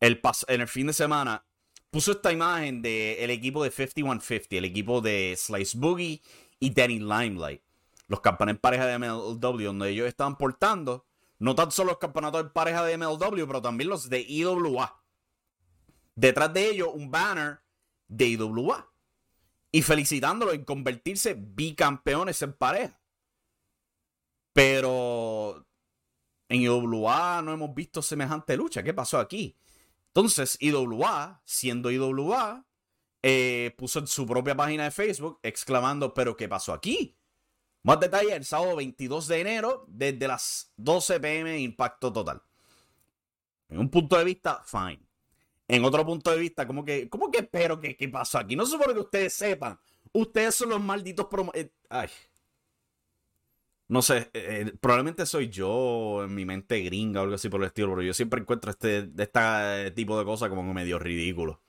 el 0.00 0.20
en 0.48 0.60
el 0.60 0.68
fin 0.68 0.86
de 0.86 0.92
semana, 0.92 1.44
puso 1.90 2.12
esta 2.12 2.32
imagen 2.32 2.82
del 2.82 3.30
equipo 3.30 3.62
de 3.64 3.70
5150, 3.70 4.56
el 4.56 4.64
equipo 4.64 5.00
de 5.00 5.34
Slice 5.36 5.76
Boogie 5.78 6.22
y 6.60 6.70
Danny 6.70 6.98
Limelight. 6.98 7.62
Los 8.06 8.20
campeones 8.20 8.54
en 8.54 8.60
pareja 8.60 8.86
de 8.86 8.98
MLW, 8.98 9.64
donde 9.64 9.90
ellos 9.90 10.08
estaban 10.08 10.36
portando 10.36 11.04
no 11.38 11.54
tan 11.54 11.70
solo 11.70 11.90
los 11.90 11.98
campeonatos 11.98 12.40
en 12.40 12.50
pareja 12.50 12.84
de 12.84 12.96
MLW, 12.96 13.46
pero 13.46 13.62
también 13.62 13.90
los 13.90 14.08
de 14.08 14.20
IWA. 14.20 15.02
Detrás 16.14 16.52
de 16.52 16.68
ellos, 16.68 16.88
un 16.92 17.10
banner 17.10 17.60
de 18.08 18.26
IWA. 18.26 18.90
Y 19.70 19.82
felicitándolos 19.82 20.54
en 20.54 20.64
convertirse 20.64 21.34
bicampeones 21.38 22.42
en 22.42 22.54
pareja. 22.54 22.98
Pero 24.52 25.64
en 26.48 26.62
IWA 26.62 27.42
no 27.42 27.52
hemos 27.52 27.74
visto 27.74 28.02
semejante 28.02 28.56
lucha. 28.56 28.82
¿Qué 28.82 28.94
pasó 28.94 29.18
aquí? 29.18 29.54
Entonces, 30.18 30.56
IWA, 30.58 31.40
siendo 31.44 31.92
IWA, 31.92 32.66
eh, 33.22 33.72
puso 33.78 34.00
en 34.00 34.08
su 34.08 34.26
propia 34.26 34.56
página 34.56 34.82
de 34.82 34.90
Facebook 34.90 35.38
exclamando, 35.44 36.12
pero 36.12 36.36
¿qué 36.36 36.48
pasó 36.48 36.72
aquí? 36.72 37.16
Más 37.84 38.00
detalle 38.00 38.34
el 38.34 38.44
sábado 38.44 38.74
22 38.74 39.28
de 39.28 39.40
enero, 39.40 39.84
desde 39.86 40.26
las 40.26 40.72
12 40.76 41.20
pm, 41.20 41.60
impacto 41.60 42.12
total. 42.12 42.42
En 43.68 43.78
un 43.78 43.88
punto 43.88 44.18
de 44.18 44.24
vista, 44.24 44.60
fine. 44.64 44.98
En 45.68 45.84
otro 45.84 46.04
punto 46.04 46.32
de 46.32 46.38
vista, 46.38 46.66
como 46.66 46.84
que, 46.84 47.08
¿cómo 47.08 47.30
que 47.30 47.38
espero 47.38 47.78
que 47.78 47.96
qué 47.96 48.08
pasó 48.08 48.38
aquí? 48.38 48.56
No 48.56 48.66
supone 48.66 48.94
que 48.94 49.00
ustedes 49.00 49.32
sepan. 49.34 49.78
Ustedes 50.12 50.52
son 50.52 50.70
los 50.70 50.80
malditos 50.80 51.26
promo 51.26 51.52
eh, 51.54 51.70
ay. 51.90 52.08
No 53.88 54.02
sé, 54.02 54.18
eh, 54.18 54.30
eh, 54.34 54.72
probablemente 54.80 55.24
soy 55.24 55.48
yo 55.48 56.22
en 56.24 56.34
mi 56.34 56.44
mente 56.44 56.80
gringa 56.82 57.20
o 57.20 57.24
algo 57.24 57.36
así 57.36 57.48
por 57.48 57.60
el 57.62 57.68
estilo, 57.68 57.88
pero 57.90 58.02
yo 58.02 58.12
siempre 58.12 58.40
encuentro 58.40 58.70
este, 58.70 59.10
este 59.16 59.90
tipo 59.92 60.18
de 60.18 60.26
cosas 60.26 60.50
como 60.50 60.62
medio 60.74 60.98
ridículo. 60.98 61.62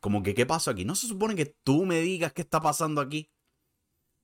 Como 0.00 0.22
que, 0.22 0.34
¿qué 0.34 0.44
pasó 0.44 0.70
aquí? 0.70 0.84
No 0.84 0.94
se 0.94 1.06
supone 1.06 1.34
que 1.34 1.46
tú 1.46 1.86
me 1.86 2.00
digas 2.00 2.34
qué 2.34 2.42
está 2.42 2.60
pasando 2.60 3.00
aquí. 3.00 3.30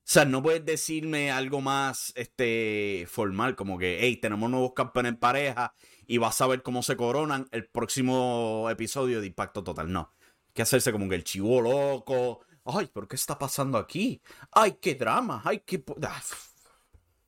O 0.05 0.07
sea, 0.07 0.25
no 0.25 0.43
puedes 0.43 0.63
decirme 0.63 1.31
algo 1.31 1.61
más 1.61 2.13
este, 2.15 3.07
formal, 3.09 3.55
como 3.55 3.79
que, 3.79 3.97
hey, 4.01 4.17
tenemos 4.17 4.51
nuevos 4.51 4.73
campeones 4.75 5.13
en 5.13 5.17
pareja 5.17 5.73
y 6.05 6.19
vas 6.19 6.39
a 6.41 6.47
ver 6.47 6.61
cómo 6.61 6.83
se 6.83 6.95
coronan 6.95 7.47
el 7.51 7.65
próximo 7.67 8.67
episodio 8.69 9.19
de 9.19 9.25
Impacto 9.27 9.63
Total. 9.63 9.91
No. 9.91 10.13
Hay 10.21 10.53
que 10.53 10.61
hacerse 10.61 10.91
como 10.91 11.09
que 11.09 11.15
el 11.15 11.23
chivo 11.23 11.59
loco. 11.59 12.41
Ay, 12.65 12.87
¿pero 12.93 13.07
qué 13.07 13.15
está 13.15 13.39
pasando 13.39 13.79
aquí? 13.79 14.21
Ay, 14.51 14.77
qué 14.79 14.93
drama. 14.93 15.41
Ay, 15.43 15.63
qué. 15.65 15.83
Ah, 16.03 16.21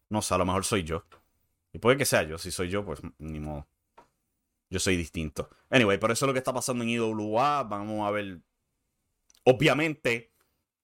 no 0.10 0.22
sé, 0.22 0.34
a 0.34 0.38
lo 0.38 0.46
mejor 0.46 0.66
soy 0.66 0.84
yo. 0.84 1.06
Y 1.74 1.80
puede 1.80 1.98
que 1.98 2.06
sea 2.06 2.24
yo. 2.24 2.38
Si 2.38 2.52
soy 2.52 2.70
yo, 2.70 2.86
pues 2.86 3.02
ni 3.18 3.40
modo. 3.40 3.68
Yo 4.70 4.80
soy 4.80 4.98
distinto. 4.98 5.50
Anyway, 5.70 5.98
por 5.98 6.12
eso 6.12 6.26
es 6.26 6.28
lo 6.28 6.34
que 6.34 6.40
está 6.40 6.54
pasando 6.54 6.84
en 6.84 6.90
IWA. 6.90 7.64
Vamos 7.64 8.08
a 8.08 8.12
ver. 8.12 8.42
Obviamente, 9.44 10.34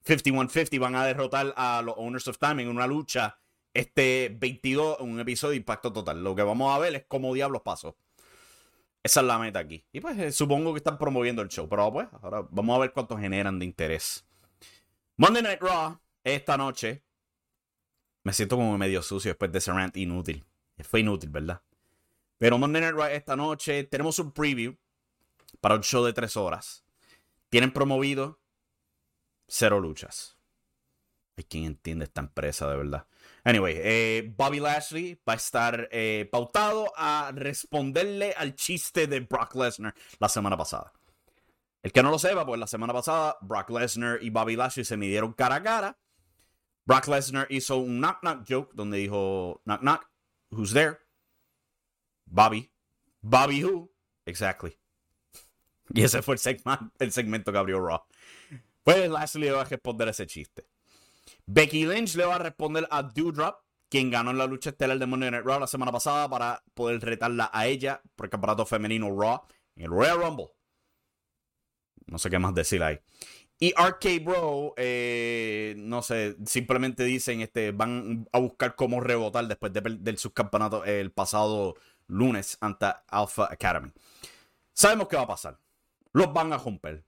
5150 0.05 0.79
van 0.79 0.95
a 0.95 1.05
derrotar 1.05 1.53
a 1.57 1.81
los 1.81 1.95
Owners 1.97 2.27
of 2.27 2.37
Time 2.37 2.63
en 2.63 2.69
una 2.69 2.87
lucha 2.87 3.39
este 3.73 4.35
22, 4.39 4.99
un 4.99 5.19
episodio 5.19 5.51
de 5.51 5.57
Impacto 5.57 5.91
Total. 5.91 6.23
Lo 6.23 6.35
que 6.35 6.43
vamos 6.43 6.73
a 6.73 6.79
ver 6.79 6.95
es 6.95 7.05
cómo 7.07 7.33
diablos 7.33 7.61
pasó. 7.63 7.97
Esa 9.01 9.19
es 9.19 9.25
la 9.25 9.37
meta 9.37 9.59
aquí. 9.59 9.85
Y 9.91 9.99
pues 9.99 10.17
eh, 10.17 10.31
supongo 10.31 10.73
que 10.73 10.77
están 10.77 10.97
promoviendo 10.97 11.41
el 11.41 11.49
show. 11.49 11.67
Pero 11.67 11.91
pues, 11.91 12.07
ahora 12.21 12.47
vamos 12.49 12.75
a 12.77 12.79
ver 12.79 12.93
cuánto 12.93 13.17
generan 13.17 13.59
de 13.59 13.65
interés. 13.65 14.25
Monday 15.17 15.43
Night 15.43 15.61
Raw, 15.61 15.99
esta 16.23 16.57
noche. 16.57 17.02
Me 18.23 18.33
siento 18.33 18.55
como 18.55 18.77
medio 18.77 19.01
sucio 19.01 19.31
después 19.31 19.51
de 19.51 19.57
ese 19.57 19.71
rant 19.71 19.95
inútil. 19.97 20.45
Fue 20.81 21.01
inútil, 21.01 21.29
¿verdad? 21.29 21.61
Pero 22.37 22.57
Monday 22.57 22.81
Night 22.81 22.95
Raw 22.95 23.07
esta 23.07 23.35
noche 23.35 23.83
tenemos 23.83 24.19
un 24.19 24.31
preview 24.31 24.75
para 25.61 25.75
un 25.75 25.83
show 25.83 26.03
de 26.03 26.13
tres 26.13 26.35
horas. 26.35 26.83
Tienen 27.49 27.71
promovido 27.71 28.39
cero 29.47 29.79
luchas. 29.79 30.37
Hay 31.37 31.43
quien 31.45 31.65
entiende 31.65 32.05
esta 32.05 32.21
empresa 32.21 32.69
de 32.69 32.77
verdad. 32.77 33.07
Anyway, 33.43 33.75
eh, 33.77 34.33
Bobby 34.37 34.59
Lashley 34.59 35.19
va 35.27 35.33
a 35.33 35.35
estar 35.37 35.89
eh, 35.91 36.27
pautado 36.31 36.91
a 36.95 37.31
responderle 37.33 38.33
al 38.37 38.55
chiste 38.55 39.07
de 39.07 39.21
Brock 39.21 39.55
Lesnar 39.55 39.95
la 40.19 40.29
semana 40.29 40.57
pasada. 40.57 40.93
El 41.81 41.91
que 41.91 42.03
no 42.03 42.11
lo 42.11 42.19
sepa, 42.19 42.45
pues 42.45 42.59
la 42.59 42.67
semana 42.67 42.93
pasada 42.93 43.37
Brock 43.41 43.69
Lesnar 43.71 44.21
y 44.21 44.29
Bobby 44.29 44.55
Lashley 44.55 44.85
se 44.85 44.95
midieron 44.95 45.33
cara 45.33 45.55
a 45.55 45.63
cara. 45.63 45.97
Brock 46.85 47.07
Lesnar 47.07 47.47
hizo 47.49 47.77
un 47.77 47.99
knock 47.99 48.21
knock 48.21 48.45
joke 48.47 48.71
donde 48.73 48.97
dijo 48.97 49.61
knock 49.65 49.81
knock, 49.81 50.09
who's 50.51 50.73
there? 50.73 50.99
Bobby. 52.25 52.71
Bobby 53.21 53.63
who? 53.63 53.89
Exactly. 54.25 54.77
Y 55.93 56.01
ese 56.01 56.21
fue 56.21 56.35
el, 56.35 56.41
el 56.99 57.11
segmento 57.11 57.51
que 57.51 57.57
abrió 57.57 57.79
Raw. 57.79 58.03
Pues 58.83 59.09
Lashley 59.09 59.49
va 59.49 59.61
a 59.61 59.65
responder 59.65 60.07
ese 60.07 60.25
chiste. 60.25 60.65
Becky 61.45 61.85
Lynch 61.85 62.15
le 62.15 62.25
va 62.25 62.35
a 62.35 62.39
responder 62.39 62.87
a 62.89 63.03
Doudrop, 63.03 63.59
quien 63.89 64.09
ganó 64.09 64.31
en 64.31 64.37
la 64.37 64.47
lucha 64.47 64.71
estelar 64.71 64.97
de 64.97 65.05
Monday 65.05 65.29
Night 65.29 65.45
Raw 65.45 65.59
la 65.59 65.67
semana 65.67 65.91
pasada 65.91 66.29
para 66.29 66.63
poder 66.73 67.01
retarla 67.01 67.49
a 67.53 67.67
ella 67.67 68.01
por 68.15 68.25
el 68.25 68.29
campeonato 68.29 68.65
femenino 68.65 69.09
Raw 69.09 69.41
en 69.75 69.83
el 69.83 69.89
Royal 69.89 70.21
Rumble. 70.21 70.47
No 72.07 72.17
sé 72.17 72.29
qué 72.29 72.39
más 72.39 72.53
decir 72.53 72.81
ahí. 72.83 72.99
Y 73.63 73.73
RK 73.77 74.25
Bro, 74.25 74.73
eh, 74.75 75.73
no 75.77 76.01
sé, 76.01 76.35
simplemente 76.45 77.05
dicen, 77.05 77.39
este, 77.39 77.71
van 77.71 78.27
a 78.33 78.39
buscar 78.39 78.75
cómo 78.75 78.99
rebotar 78.99 79.47
después 79.47 79.71
del 79.71 80.17
subcampeonato 80.17 80.83
el 80.83 81.13
pasado 81.13 81.75
lunes 82.07 82.57
ante 82.59 82.87
Alpha 83.07 83.47
Academy. 83.49 83.89
Sabemos 84.73 85.07
qué 85.07 85.15
va 85.15 85.21
a 85.21 85.27
pasar. 85.27 85.59
Los 86.11 86.33
van 86.33 86.51
a 86.51 86.57
romper. 86.57 87.05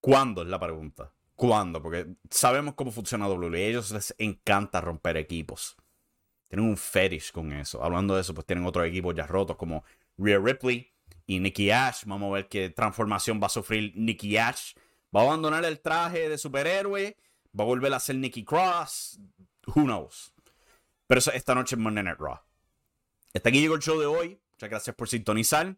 ¿Cuándo 0.00 0.40
es 0.40 0.48
la 0.48 0.58
pregunta? 0.58 1.12
¿Cuándo? 1.34 1.82
Porque 1.82 2.14
sabemos 2.30 2.72
cómo 2.72 2.90
funciona 2.90 3.28
WWE. 3.28 3.62
A 3.62 3.68
ellos 3.68 3.90
les 3.90 4.14
encanta 4.16 4.80
romper 4.80 5.18
equipos. 5.18 5.76
Tienen 6.48 6.66
un 6.66 6.78
fetish 6.78 7.30
con 7.30 7.52
eso. 7.52 7.84
Hablando 7.84 8.14
de 8.14 8.22
eso, 8.22 8.32
pues 8.32 8.46
tienen 8.46 8.64
otros 8.64 8.86
equipos 8.86 9.14
ya 9.14 9.26
rotos 9.26 9.58
como 9.58 9.84
Rhea 10.16 10.38
Ripley 10.38 10.90
y 11.26 11.40
Nikki 11.40 11.70
Ash. 11.70 12.04
Vamos 12.06 12.30
a 12.30 12.36
ver 12.36 12.48
qué 12.48 12.70
transformación 12.70 13.38
va 13.38 13.48
a 13.48 13.50
sufrir 13.50 13.92
Nikki 13.94 14.38
Ash. 14.38 14.72
Va 15.14 15.20
a 15.20 15.24
abandonar 15.24 15.64
el 15.64 15.80
traje 15.80 16.28
de 16.28 16.38
superhéroe. 16.38 17.16
Va 17.58 17.64
a 17.64 17.66
volver 17.66 17.92
a 17.94 18.00
ser 18.00 18.16
Nikki 18.16 18.44
Cross. 18.44 19.20
Who 19.66 19.84
knows? 19.84 20.32
Pero 21.06 21.20
esta 21.32 21.54
noche 21.54 21.76
en 21.76 21.82
Monday 21.82 22.04
Night 22.04 22.18
Raw. 22.18 22.40
Hasta 23.34 23.48
aquí 23.48 23.60
llegó 23.60 23.74
el 23.74 23.82
show 23.82 23.98
de 23.98 24.06
hoy. 24.06 24.40
Muchas 24.52 24.70
gracias 24.70 24.96
por 24.96 25.08
sintonizar. 25.08 25.76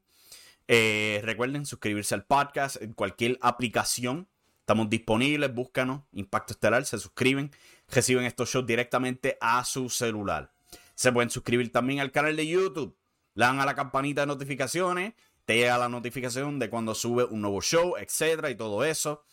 Eh, 0.69 1.21
recuerden 1.25 1.67
suscribirse 1.67 2.15
al 2.15 2.25
podcast 2.25 2.81
en 2.81 2.93
cualquier 2.93 3.39
aplicación 3.41 4.29
Estamos 4.71 4.89
disponibles, 4.89 5.53
búscanos, 5.53 6.03
Impacto 6.13 6.53
Estelar, 6.53 6.85
se 6.85 6.97
suscriben, 6.97 7.51
reciben 7.89 8.25
estos 8.25 8.51
shows 8.51 8.65
directamente 8.65 9.37
a 9.41 9.65
su 9.65 9.89
celular. 9.91 10.53
Se 10.95 11.11
pueden 11.11 11.29
suscribir 11.29 11.73
también 11.73 11.99
al 11.99 12.13
canal 12.13 12.37
de 12.37 12.47
YouTube, 12.47 12.97
le 13.35 13.47
dan 13.47 13.59
a 13.59 13.67
la 13.67 13.75
campanita 13.75 14.21
de 14.21 14.29
notificaciones, 14.29 15.15
te 15.45 15.57
llega 15.57 15.79
la 15.79 15.89
notificación 15.89 16.59
de 16.59 16.71
cuando 16.71 16.95
sube 16.95 17.25
un 17.25 17.41
nuevo 17.41 17.61
show, 17.61 17.97
etcétera, 17.97 18.51
y 18.51 18.55
todo 18.55 18.85
eso. 18.85 19.25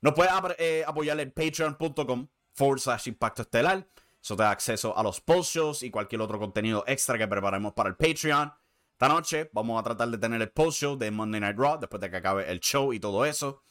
Nos 0.00 0.14
puedes 0.14 0.32
eh, 0.58 0.84
apoyar 0.86 1.20
en 1.20 1.30
patreon.com 1.30 2.28
forward 2.54 2.80
slash 2.80 3.08
impacto 3.08 3.42
estelar. 3.42 3.86
Eso 4.22 4.36
te 4.36 4.42
da 4.42 4.50
acceso 4.50 4.96
a 4.96 5.02
los 5.02 5.20
post 5.20 5.54
shows 5.54 5.82
y 5.82 5.90
cualquier 5.90 6.20
otro 6.20 6.38
contenido 6.38 6.84
extra 6.86 7.16
que 7.16 7.26
preparemos 7.26 7.72
para 7.72 7.88
el 7.88 7.96
Patreon. 7.96 8.52
Esta 8.92 9.08
noche 9.08 9.48
vamos 9.54 9.80
a 9.80 9.82
tratar 9.82 10.08
de 10.08 10.18
tener 10.18 10.42
el 10.42 10.50
post 10.50 10.80
show 10.80 10.96
de 10.96 11.10
Monday 11.10 11.40
Night 11.40 11.56
Raw 11.56 11.78
después 11.78 12.00
de 12.00 12.10
que 12.10 12.16
acabe 12.18 12.50
el 12.50 12.60
show 12.60 12.92
y 12.92 13.00
todo 13.00 13.24
eso 13.24 13.62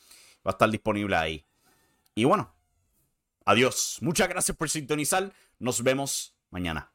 va 0.46 0.52
a 0.52 0.52
estar 0.52 0.70
disponible 0.70 1.16
ahí. 1.16 1.46
Y 2.16 2.24
bueno, 2.24 2.56
adiós. 3.46 4.00
Muchas 4.02 4.28
gracias 4.28 4.58
por 4.58 4.70
sintonizar. 4.70 5.32
Nos 5.60 5.84
vemos 5.84 6.36
mañana. 6.50 6.92